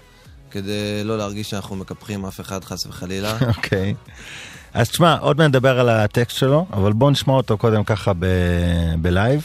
[0.51, 0.73] כדי
[1.05, 3.36] לא להרגיש שאנחנו מקפחים אף אחד חס וחלילה.
[3.57, 3.94] אוקיי.
[4.74, 8.12] אז תשמע, עוד מעט נדבר על הטקסט שלו, אבל בוא נשמע אותו קודם ככה
[9.01, 9.43] בלייב.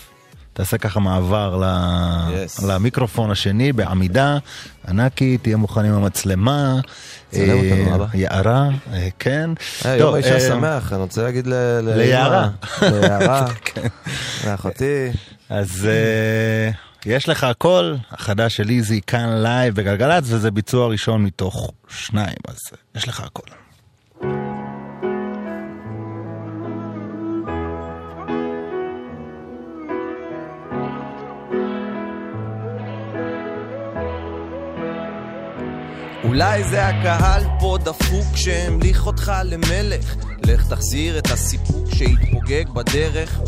[0.55, 1.63] תעשה ככה מעבר ל...
[1.63, 2.65] Yes.
[2.67, 4.37] למיקרופון השני בעמידה,
[4.87, 6.79] ענקי, תהיה מוכן עם המצלמה.
[7.33, 8.05] אה.
[8.13, 9.49] יערה, אה, כן.
[9.83, 11.53] היי, טוב, יום האישה אה, שמח, אני רוצה להגיד ל...
[11.53, 12.49] לאמא, ליערה.
[12.81, 13.87] ליערה, כן.
[14.47, 15.11] לאחותי.
[15.49, 16.71] אז אה,
[17.05, 22.57] יש לך הכל, החדש של איזי כאן live בגלגלצ, וזה ביצוע ראשון מתוך שניים, אז
[22.73, 23.64] אה, יש לך הכל.
[36.27, 40.15] אולי זה הקהל פה דפוק שהמליך אותך למלך.
[40.43, 43.39] לך תחזיר את הסיפוק שהתפוגג בדרך.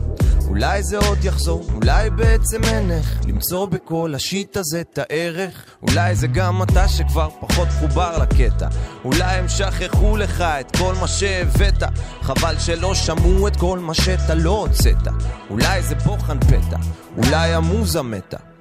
[0.47, 5.65] אולי זה עוד יחזור, אולי בעצם אין איך למצוא בכל השיט הזה את הערך.
[5.81, 8.67] אולי זה גם אתה שכבר פחות חובר לקטע.
[9.05, 11.83] אולי הם שכחו לך את כל מה שהבאת.
[12.21, 15.07] חבל שלא שמעו את כל מה שאתה לא הוצאת.
[15.49, 16.77] אולי זה בוחן פתע,
[17.17, 18.56] אולי המוזה מתה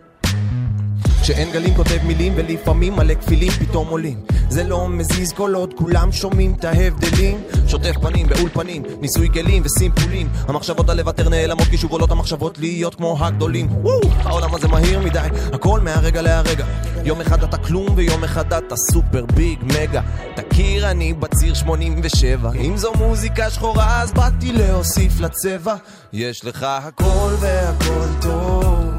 [1.26, 4.20] כשאין גלים כותב מילים ולפעמים מלא כפילים פתאום עולים.
[4.48, 7.42] זה לא מזיז כל עוד כולם שומעים את ההבדלים.
[7.68, 10.28] שוטף פנים באולפנים, ניסוי כלים וסימפולים.
[10.48, 13.68] המחשבות על לוותר נעלמות כי שוב עולות המחשבות להיות כמו הגדולים.
[13.82, 16.66] וואו, העולם הזה מהיר מדי, הכל מהרגע להרגע.
[17.04, 20.00] יום אחד אתה כלום ויום אחד אתה סופר ביג מגה.
[20.34, 25.74] תכיר אני בציר 87 אם זו מוזיקה שחורה אז באתי להוסיף לצבע.
[26.12, 28.95] יש לך הכל והכל טוב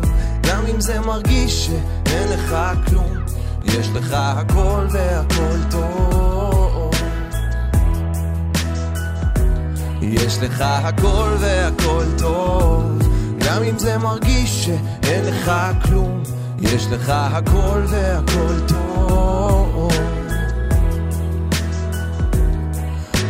[0.58, 2.56] גם אם זה מרגיש שאין לך
[2.88, 3.18] כלום,
[3.64, 6.92] יש לך הכל והכל טוב.
[10.02, 13.00] יש לך הכל והכל טוב,
[13.40, 15.52] גם אם זה מרגיש שאין לך
[15.84, 16.24] כלום,
[16.62, 20.07] יש לך הכל והכל טוב.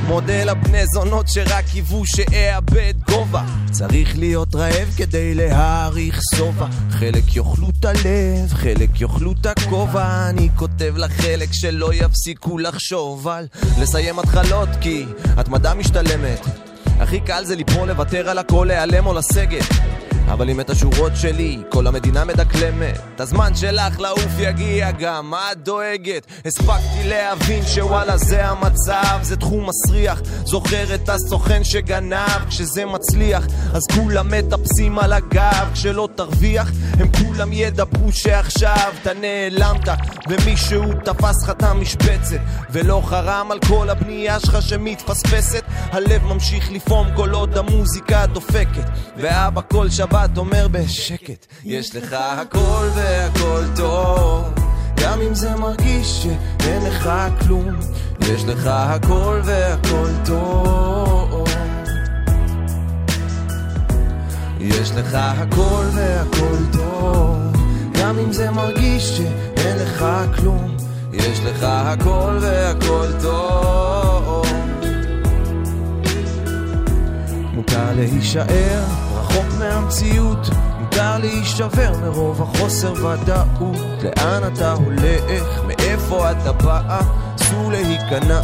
[0.07, 3.43] מודה לבני זונות שרק קיוו שאאבד גובה.
[3.71, 6.65] צריך להיות רעב כדי להעריך שובע.
[6.89, 10.29] חלק יאכלו את הלב, חלק יאכלו את הכובע.
[10.29, 13.47] אני כותב לחלק שלא יפסיקו לחשוב על
[13.79, 15.05] לסיים התחלות כי
[15.37, 16.45] התמדה משתלמת.
[16.99, 19.65] הכי קל זה ליפול, לוותר על הכל, להיעלם או לסגת
[20.27, 23.19] אבל אם את השורות שלי, כל המדינה מדקלמת.
[23.19, 26.25] הזמן שלך לעוף יגיע גם, מה את דואגת?
[26.45, 30.21] הספקתי להבין שוואלה זה המצב, זה תחום מסריח.
[30.45, 35.69] זוכר את הסוכן שגנב, כשזה מצליח, אז כולם מטפסים על הגב.
[35.73, 39.89] כשלא תרוויח, הם כולם ידברו שעכשיו אתה נעלמת,
[40.29, 42.39] ומישהו תפס לך את המשבצת,
[42.69, 45.63] ולא חרם על כל הבנייה שלך שמתפספסת.
[45.91, 52.87] הלב ממשיך לפעום כל עוד המוזיקה דופקת, ואבא כל שבת אומר בשקט, יש לך הכל
[52.95, 54.53] והכל טוב.
[55.03, 57.09] גם אם זה מרגיש שאין לך
[57.41, 57.75] כלום,
[58.21, 61.47] יש לך הכל והכל טוב.
[64.59, 67.37] יש לך הכל והכל טוב,
[68.01, 70.77] גם אם זה מרגיש שאין לך כלום,
[71.13, 74.16] יש לך הכל והכל טוב.
[77.57, 80.47] מותר להישאר רחוק מהמציאות,
[80.79, 84.03] מותר להישבר מרוב החוסר ודאות.
[84.03, 87.01] לאן אתה הולך, מאיפה אתה בא,
[87.35, 88.41] אסור להיכנע,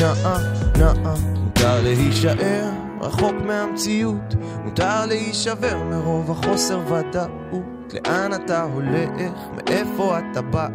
[0.00, 0.38] נאה,
[0.78, 1.14] נאה.
[1.44, 2.70] מותר להישאר
[3.00, 4.34] רחוק מהמציאות,
[4.64, 7.94] מותר להישבר מרוב החוסר ודאות.
[7.94, 10.68] לאן אתה הולך, מאיפה אתה בא,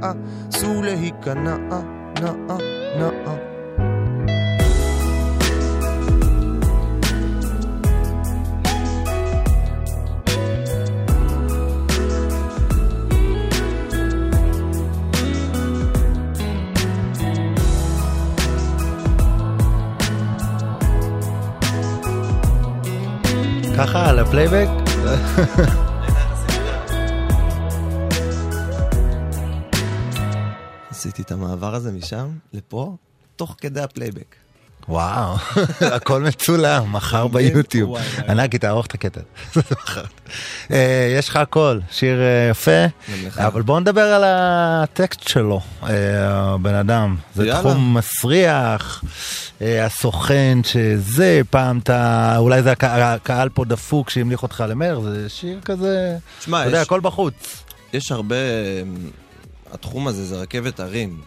[0.49, 1.57] אסור להיכנע,
[2.21, 2.57] נאה,
[2.99, 3.52] נאה.
[23.85, 24.67] ככה על הפלייבק?
[30.89, 32.95] עשיתי את המעבר הזה משם לפה,
[33.35, 34.35] תוך כדי הפלייבק.
[34.89, 35.35] וואו,
[35.95, 37.97] הכל מצולם, מחר ביוטיוב.
[38.27, 39.21] ענקי, תערוך את הקטע.
[40.71, 42.85] אה, יש לך הכל, שיר אה, יפה,
[43.37, 47.15] אבל בוא נדבר על הטקסט שלו, אה, בן אדם.
[47.35, 47.51] זה.
[47.59, 49.03] תחום מסריח,
[49.61, 55.59] הסוכן שזה, פעם אתה, אולי זה הקה- הקהל פה דפוק שהמליך אותך למר, זה שיר
[55.65, 57.63] כזה, אתה יודע, הכל בחוץ.
[57.93, 58.35] יש הרבה...
[59.71, 61.21] התחום הזה זה רכבת הרים,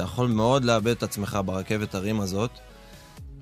[0.00, 2.50] ואתה יכול מאוד לאבד את עצמך ברכבת הרים הזאת,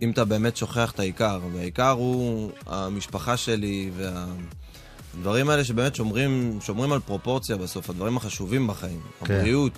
[0.03, 6.93] אם אתה באמת שוכח את העיקר, והעיקר הוא המשפחה שלי והדברים האלה שבאמת שומרים, שומרים
[6.93, 9.35] על פרופורציה בסוף, הדברים החשובים בחיים, כן.
[9.35, 9.73] הבריאות.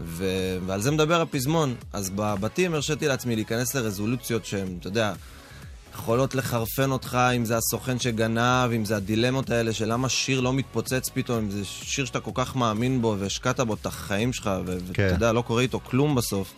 [0.00, 0.24] ו...
[0.66, 1.74] ועל זה מדבר הפזמון.
[1.92, 5.12] אז בבתים הרשיתי לעצמי להיכנס לרזולוציות שהן, אתה יודע,
[5.96, 10.52] יכולות לחרפן אותך, אם זה הסוכן שגנב, אם זה הדילמות האלה של למה שיר לא
[10.52, 14.50] מתפוצץ פתאום, אם זה שיר שאתה כל כך מאמין בו והשקעת בו את החיים שלך,
[14.66, 15.08] ואתה כן.
[15.12, 16.52] יודע, לא קורה איתו כלום בסוף.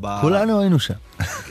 [0.00, 0.94] ב- כולנו היינו שם.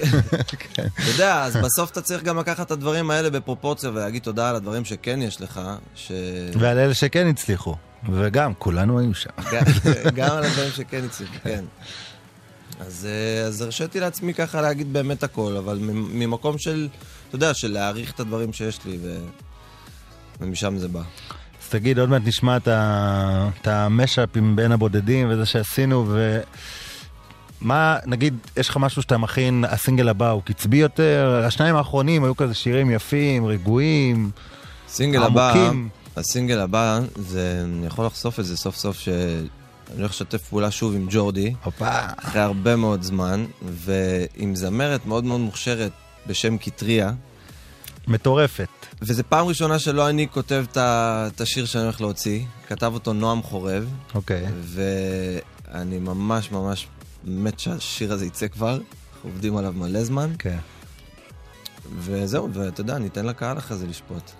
[0.01, 0.83] אתה
[1.13, 4.85] יודע, אז בסוף אתה צריך גם לקחת את הדברים האלה בפרופורציה ולהגיד תודה על הדברים
[4.85, 5.61] שכן יש לך,
[5.95, 6.11] ש...
[6.59, 7.75] ועל אלה שכן הצליחו,
[8.11, 9.29] וגם, כולנו היינו שם.
[10.15, 11.63] גם- על הדברים שכן הצליחו, כן.
[12.79, 16.87] אז, אה, אז הרשיתי לעצמי ככה להגיד באמת הכל, אבל ממקום של,
[17.35, 19.17] אתה יודע, של להעריך את הדברים שיש לי, ו...
[20.41, 20.99] ומשם זה בא.
[20.99, 26.15] אז תגיד, עוד מעט נשמע את ה- את המשאפ עם בין הבודדים וזה שעשינו,
[27.61, 32.35] ומה, נגיד, יש לך משהו שאתה מכין, הסינגל הבא הוא קצבי יותר, השניים האחרונים היו
[32.35, 34.31] כזה שירים יפים, רגועים,
[34.89, 35.89] הסינגל הבא, עמוקים.
[36.15, 39.47] הסינגל הבא, זה, אני יכול לחשוף את זה סוף סוף, שאני
[39.97, 41.53] הולך לשתף פעולה שוב עם ג'ורדי.
[41.63, 41.87] הופה.
[42.17, 45.91] אחרי הרבה מאוד זמן, ועם זמרת מאוד מאוד מוכשרת
[46.27, 47.11] בשם קיטריה.
[48.07, 48.67] מטורפת.
[49.01, 52.41] וזו פעם ראשונה שלא אני כותב את השיר שאני הולך להוציא.
[52.67, 53.93] כתב אותו נועם חורב.
[54.15, 54.45] אוקיי.
[54.61, 56.87] ואני ממש ממש
[57.23, 58.71] מת שהשיר הזה יצא כבר.
[58.71, 60.29] אנחנו עובדים עליו מלא זמן.
[60.39, 60.57] כן.
[61.99, 64.31] וזהו, ואתה יודע, ניתן לקהל אחרי זה לשפוט.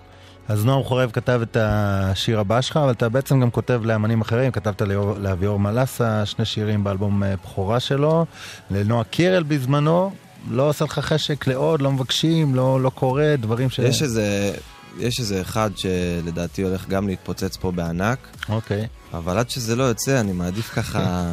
[0.48, 4.52] אז נועם חורב כתב את השיר הבא שלך, אבל אתה בעצם גם כותב לאמנים אחרים,
[4.52, 4.82] כתבת
[5.20, 8.26] לאביאור מלאסה, שני שירים באלבום אה, בכורה שלו,
[8.70, 10.12] לנועה קירל בזמנו,
[10.50, 13.78] לא עושה לך חשק לעוד, לא מבקשים, לא, לא קורה, דברים ש...
[13.78, 14.52] יש איזה...
[14.98, 18.18] יש איזה אחד שלדעתי הולך גם להתפוצץ פה בענק,
[18.48, 18.86] אוקיי.
[19.14, 21.32] אבל עד שזה לא יוצא, אני מעדיף ככה...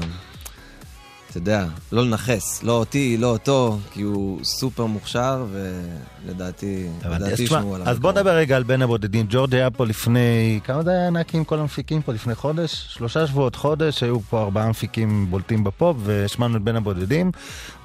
[1.33, 7.75] אתה יודע, לא לנכס, לא אותי, לא אותו, כי הוא סופר מוכשר, ולדעתי, לדעתי ישמעו
[7.75, 7.89] עליו.
[7.89, 9.25] אז בוא נדבר רגע על בין הבודדים.
[9.29, 12.85] ג'ורג' היה פה לפני, כמה זה היה ענקי עם כל המפיקים פה לפני חודש?
[12.89, 17.31] שלושה שבועות חודש, היו פה ארבעה מפיקים בולטים בפופ, והשמענו את בין הבודדים,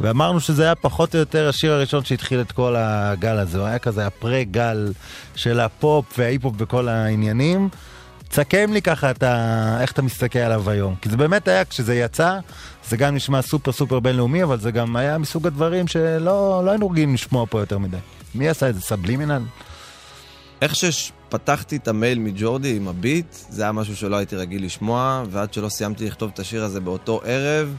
[0.01, 3.59] ואמרנו שזה היה פחות או יותר השיר הראשון שהתחיל את כל הגל הזה.
[3.59, 4.93] הוא היה כזה הפרה-גל
[5.35, 7.69] של הפופ וההיפ-הופ וכל העניינים.
[8.29, 9.79] תסכם לי ככה את ה...
[9.81, 10.95] איך אתה מסתכל עליו היום.
[11.03, 12.39] כי זה באמת היה, כשזה יצא,
[12.89, 16.91] זה גם נשמע סופר סופר בינלאומי, אבל זה גם היה מסוג הדברים שלא לא היינו
[16.91, 17.97] רגילים לשמוע פה יותר מדי.
[18.35, 18.81] מי עשה את זה?
[18.81, 19.43] סבלימינל?
[20.63, 25.53] איך שפתחתי את המייל מג'ורדי עם הביט, זה היה משהו שלא הייתי רגיל לשמוע, ועד
[25.53, 27.75] שלא סיימתי לכתוב את השיר הזה באותו ערב,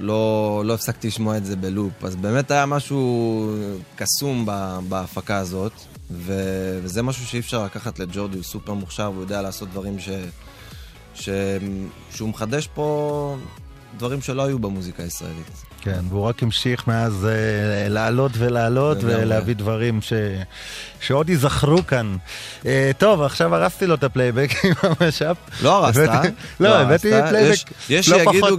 [0.00, 2.04] לא, לא הפסקתי לשמוע את זה בלופ.
[2.04, 3.50] אז באמת היה משהו
[3.96, 4.46] קסום
[4.88, 5.72] בהפקה הזאת,
[6.10, 6.32] ו,
[6.82, 10.08] וזה משהו שאי אפשר לקחת לג'ורדי, הוא סופר מוכשר והוא יודע לעשות דברים ש,
[11.14, 11.28] ש,
[12.10, 13.36] שהוא מחדש פה
[13.96, 15.50] דברים שלא היו במוזיקה הישראלית.
[15.80, 18.98] כן, והוא רק המשיך מאז אה, לעלות ולעלות.
[19.00, 20.12] ולהביא דברים ש...
[21.06, 22.16] שעוד ייזכרו כאן.
[22.66, 25.36] אה, טוב, עכשיו הרסתי לו את הפלייבק עם ה mashup.
[25.62, 26.28] לא הרסת, הבאתי-
[26.60, 27.10] לא, הבאתי.
[27.10, 27.58] פלייבק
[28.08, 28.58] לא פחות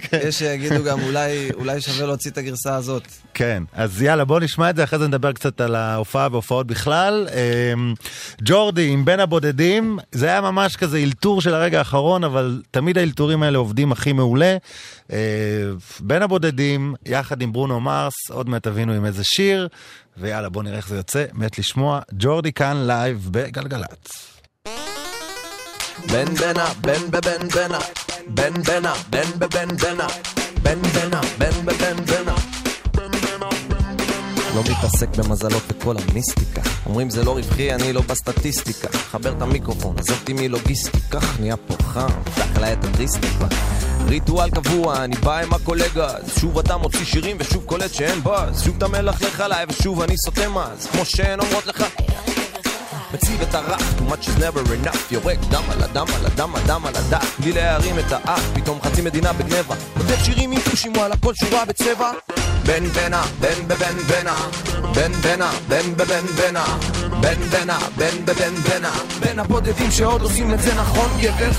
[0.00, 0.18] כן.
[0.28, 3.02] יש שיגידו גם, אולי, אולי שווה להוציא את הגרסה הזאת.
[3.34, 7.28] כן, אז יאללה, בוא נשמע את זה, אחרי זה נדבר קצת על ההופעה והופעות בכלל.
[7.74, 7.94] אמ,
[8.42, 13.42] ג'ורדי עם בין הבודדים, זה היה ממש כזה אלתור של הרגע האחרון, אבל תמיד האלתורים
[13.42, 14.56] האלה עובדים הכי מעולה.
[15.12, 15.18] אה,
[16.00, 19.68] בין הבודדים, יחד עם ברונו מרס, עוד מעט תבינו עם איזה שיר,
[20.20, 22.00] ויאללה, בוא נראה איך זה יוצא, מת לשמוע.
[22.12, 24.38] ג'ורדי כאן live בגלגלצ.
[26.12, 27.78] בן בנה, בן בבן בנה,
[28.28, 30.06] בן בנה, בן בבן בנה,
[30.62, 32.34] בן בנה, בן בבן בנה.
[34.54, 36.62] לא מתעסק במזלות וכל המיסטיקה.
[36.86, 38.88] אומרים זה לא רווחי, אני לא בסטטיסטיקה.
[38.98, 41.18] חבר את המיקרופון, עזוב אותי מלוגיסטיקה.
[41.40, 42.08] נהיה פה חם,
[42.56, 43.46] עליי את הטריסטיקה
[44.08, 48.64] ריטואל קבוע, אני בא עם הקולגה אז שוב אתה מוציא שירים ושוב קולט שאין באז.
[48.64, 50.86] שוב אתה מלכלך עליי ושוב אני סותם אז.
[50.86, 51.84] כמו שהן אומרות לך
[53.14, 54.98] מציב את הרף, too much is never enough.
[55.10, 59.02] יורק דם על הדם על הדם הדם על הדף בלי להרים את האף, פתאום חצי
[59.02, 59.74] מדינה בגנבה.
[59.94, 62.10] כותב שירים עם טושים וואלה כל שורה בצבע.
[62.66, 64.36] בן בנה, בן בבן בנה.
[64.94, 66.64] בן בנה, בן בבן בנה.
[67.20, 68.92] בן בנה, בן בבן בנה.
[69.20, 71.50] בין הבודדים שעוד עושים את זה נכון גבר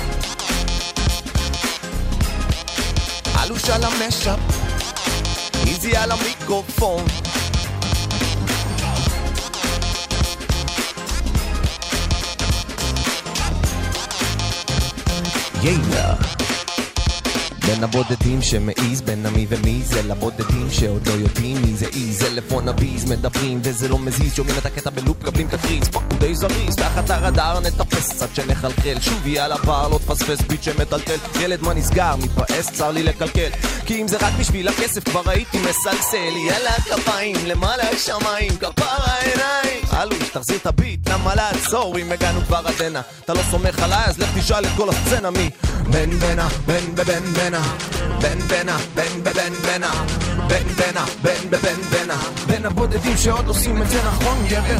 [3.49, 4.39] אלוש על המשאפ
[5.67, 7.05] איזי על המיקרופון
[15.63, 16.38] יאללה
[17.69, 22.13] בין הבודדים שמעיז בין המי ומי זה לבודדים שעוד לא יודעים מי זה אי.
[22.13, 24.35] זה לפונאביז מדברים וזה לא מזיז.
[24.35, 26.75] שומעים את הקטע בלופ מקבלים תקריז פאק הוא די זריז.
[26.75, 28.97] תחת הרדאר נטפס קצת שנחלחל.
[28.99, 31.15] שוב יהיה על הבר לא תפספס ביט שמטלטל.
[31.39, 33.49] ילד מה נסגר מתפעס צר לי לקלקל.
[33.85, 36.33] כי אם זה רק בשביל הכסף כבר הייתי מסלסל.
[36.47, 39.83] יאללה כפיים למעלה שמיים כפרה עיניים.
[40.01, 41.97] אלוש תחזיר את הביט למה לעצור?
[41.97, 43.01] אם הגענו כבר עד הנה.
[43.25, 45.49] אתה לא סומך עליי אז לך תשאל את כל הסצנה מי.
[45.91, 47.58] בן בנה בן בבן בנה
[48.21, 49.91] בן בנה בן בבן בנה
[50.47, 52.17] בן בנה בן בבן בנה
[52.47, 54.77] בין הבודדים שעוד עושים את זה נכון גבר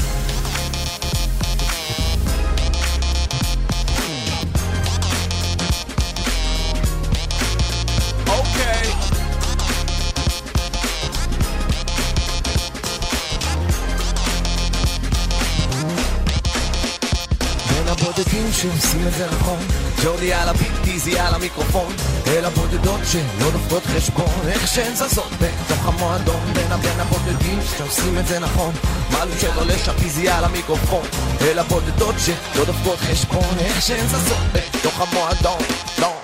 [18.53, 19.59] שעושים את זה נכון.
[20.03, 21.93] ג'ורדי על הביט, איזי על המיקרופון.
[22.27, 24.47] אל הבודדות שלא דופקות חשבון.
[24.47, 26.53] איך שהן זזות בתוך המועדון.
[26.53, 28.73] בין הבין הבודדים שעושים את זה נכון.
[29.11, 31.05] מעלו שלא לשם איזי על המיקרופון.
[31.41, 33.57] אל הבודדות שלא דופקות חשבון.
[33.59, 35.61] איך שהן זזות בתוך המועדון.
[36.01, 36.21] לא.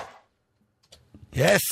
[1.32, 1.62] יס!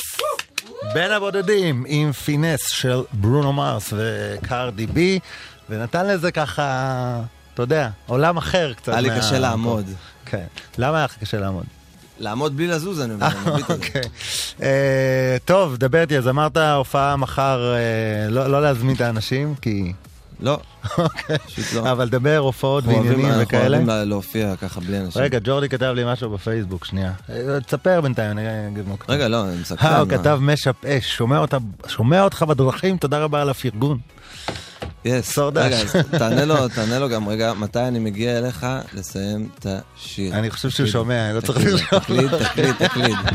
[0.94, 5.18] בין הבודדים עם פינס של ברונו מרס וקרדי בי,
[5.70, 7.20] ונתן לזה ככה,
[7.54, 8.88] אתה יודע, עולם אחר קצת.
[8.88, 9.84] היה לי קשה לעמוד.
[10.26, 10.44] כן.
[10.78, 11.64] למה היה לך קשה לעמוד?
[12.18, 13.74] לעמוד בלי לזוז אני אומר, זה.
[13.74, 14.02] אוקיי.
[14.62, 19.92] אה, טוב, דבר איתי, אז אמרת הופעה מחר, אה, לא לא להזמין את האנשים, כי...
[20.40, 20.58] לא.
[20.98, 21.36] אוקיי.
[21.74, 21.92] לא.
[21.92, 23.76] אבל דבר הופעות ועניינים וכאלה.
[23.76, 25.22] אנחנו אוהבים להופיע ככה בלי אנשים.
[25.22, 27.12] רגע, ג'ורדי כתב לי משהו בפייסבוק, שנייה.
[27.30, 28.94] אה, תספר בינתיים, אני אגיד מה.
[29.08, 29.56] רגע, לא, אני.
[29.82, 30.08] אה, הוא?
[30.08, 31.20] כתב משאפ אש,
[31.86, 33.98] שומע אותך בדרכים, תודה רבה על הפרגון.
[35.04, 35.32] יס.
[35.32, 35.64] סורדש.
[35.64, 40.34] רגע, אז תענה לו, תענה לו גם רגע, מתי אני מגיע אליך לסיים את השיר.
[40.34, 40.86] אני חושב שהוא.
[40.86, 41.98] שומע, אני לא צריך לרשום.
[41.98, 43.16] תקליד, תקליד, תקליד.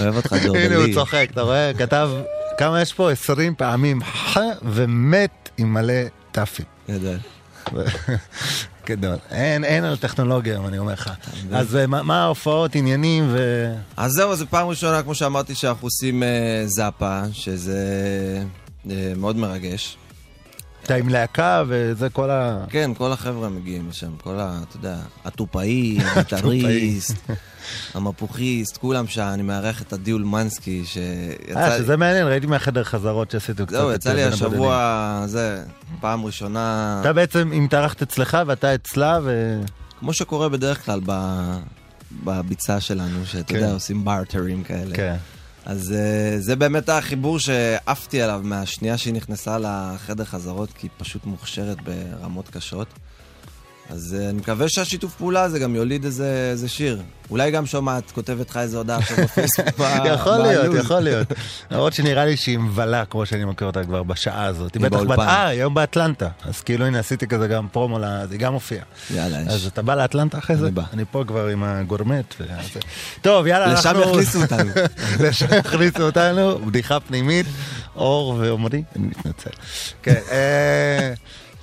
[0.00, 0.66] אוהב אותך דורדלי.
[0.66, 1.72] הנה הוא צוחק, אתה רואה?
[1.78, 2.10] כתב,
[2.58, 3.10] כמה יש פה?
[3.10, 5.94] 20 פעמים ח ומת עם מלא
[6.32, 6.66] ת"פים.
[6.90, 7.18] גדול.
[8.88, 9.16] גדול.
[9.30, 11.10] אין, אין על טכנולוגיה, אני אומר לך.
[11.52, 13.38] אז אה, מה מה ההופעות, עניינים ו...
[13.96, 16.28] אז זהו, זו פעם ראשונה, כמו שאמרתי, שאנחנו עושים אה,
[16.66, 17.78] זאפה, שזה
[19.16, 19.96] מאוד מרגש.
[20.88, 22.64] אתה עם להקה וזה כל ה...
[22.68, 24.60] כן, כל החבר'ה מגיעים לשם, כל ה...
[24.68, 27.14] אתה יודע, הטופאי, הגיטריסט,
[27.94, 31.58] המפוכיסט, כולם שם, אני מארח את עדי אולמנסקי, שיצא...
[31.58, 33.76] אה, שזה מעניין, ראיתי מהחדר חזרות שעשיתם קצת.
[33.76, 34.24] זהו, יצא לי.
[34.24, 35.64] השבוע, זה,
[36.00, 36.98] פעם ראשונה...
[37.00, 39.60] אתה בעצם, אם התארחת אצלך ואתה אצלה ו...
[39.98, 41.00] כמו שקורה בדרך כלל.
[42.24, 43.54] בביצה שלנו, שאתה כן.
[43.54, 44.96] יודע, עושים בארטרים כאלה.
[44.96, 45.16] כן.
[45.68, 51.24] אז uh, זה באמת החיבור שעפתי עליו מהשנייה שהיא נכנסה לחדר חזרות, כי היא פשוט
[51.24, 52.88] מוכשרת ברמות קשות.
[53.90, 57.02] אז uh, אני מקווה שהשיתוף פעולה הזה גם יוליד איזה, איזה שיר.
[57.30, 59.68] אולי גם שומעת, כותבת לך איזה הודעה עכשיו בפייסבוק.
[60.06, 60.84] יכול להיות, בלו"ז.
[60.84, 61.32] יכול להיות.
[61.70, 64.74] למרות שנראה לי שהיא מבלה, כמו שאני מכיר אותה כבר בשעה הזאת.
[64.74, 65.18] היא היא בטח בת...
[65.18, 66.28] אה, היא היום באטלנטה.
[66.44, 67.98] אז כאילו, הנה, עשיתי כזה גם פרומו,
[68.30, 68.82] זה גם מופיע.
[69.14, 69.38] יאללה.
[69.38, 70.64] אז אתה בא לאטלנטה אחרי זה?
[70.64, 70.82] אני בא.
[70.92, 72.34] אני פה כבר עם הגורמט.
[73.22, 74.10] טוב, יאללה, לשם אנחנו...
[74.12, 74.70] יכניסו אותנו.
[75.24, 77.46] לשם יכניסו אותנו, בדיחה פנימית,
[77.96, 79.50] אור ועומרי, אני מתנצל.
[80.02, 81.12] כן, אה,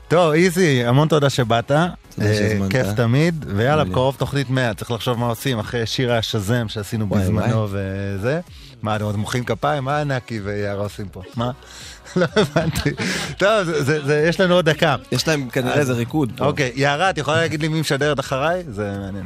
[0.08, 1.68] טוב, איזי, המון תודה שבאת.
[1.68, 1.88] תודה
[2.22, 2.72] אה, שהזמנת.
[2.72, 3.84] כיף תמיד, ויאללה.
[3.84, 8.40] בקרוב תוכנית 100, צריך לחשוב מה עושים אחרי שיר השזם שעשינו בזמנו וזה.
[8.82, 9.84] מה, אתם עוד מוחאים כפיים?
[9.84, 11.22] מה נקי ויערה עושים פה?
[11.36, 11.52] מה?
[12.16, 12.90] לא הבנתי.
[13.38, 14.96] טוב, זה- זה- זה- יש לנו עוד דקה.
[15.12, 16.32] יש להם כנראה איזה ריקוד.
[16.38, 16.46] פה.
[16.46, 18.64] אוקיי, יערה, את יכולה להגיד לי מי משדרת אחריי?
[18.70, 19.26] זה מעניין.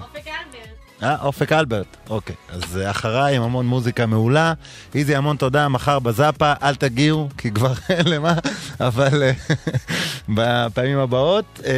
[1.03, 2.35] אה, אופק אלברט, אוקיי.
[2.49, 4.53] אז אה, אחריי עם המון מוזיקה מעולה.
[4.95, 8.33] איזי, המון תודה, מחר בזאפה, אל תגיעו, כי כבר אין למה,
[8.79, 9.31] אבל אה,
[10.35, 11.59] בפעמים הבאות.
[11.65, 11.71] אה,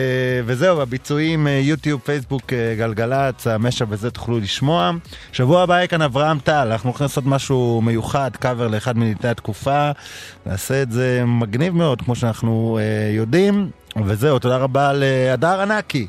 [0.45, 4.91] וזהו, בביצועים אה, יוטיוב, פייסבוק, גלגלצ, המשאב וזה תוכלו לשמוע.
[5.31, 9.91] שבוע הבא יהיה כאן אברהם טל, אנחנו הולכים לעשות משהו מיוחד, קאבר לאחד מליטי התקופה.
[10.45, 12.79] נעשה את זה מגניב מאוד, כמו שאנחנו
[13.15, 13.69] יודעים.
[14.05, 16.07] וזהו, תודה רבה להדר ענקי.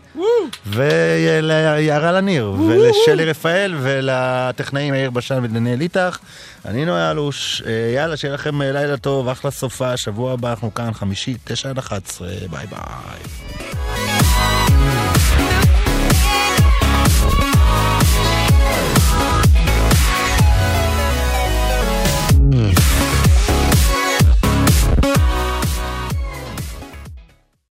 [0.67, 6.19] וליערה לניר, ולשלי רפאל, ולטכנאים יאיר בשן ודניאל איתך.
[6.65, 10.75] אני נויה אלוש, אה, יאללה, שיהיה לכם אה, לילה טוב, אחלה סופה, שבוע הבא אנחנו
[10.75, 14.02] כאן, חמישי, תשע עד אחת עשרה, ביי ביי.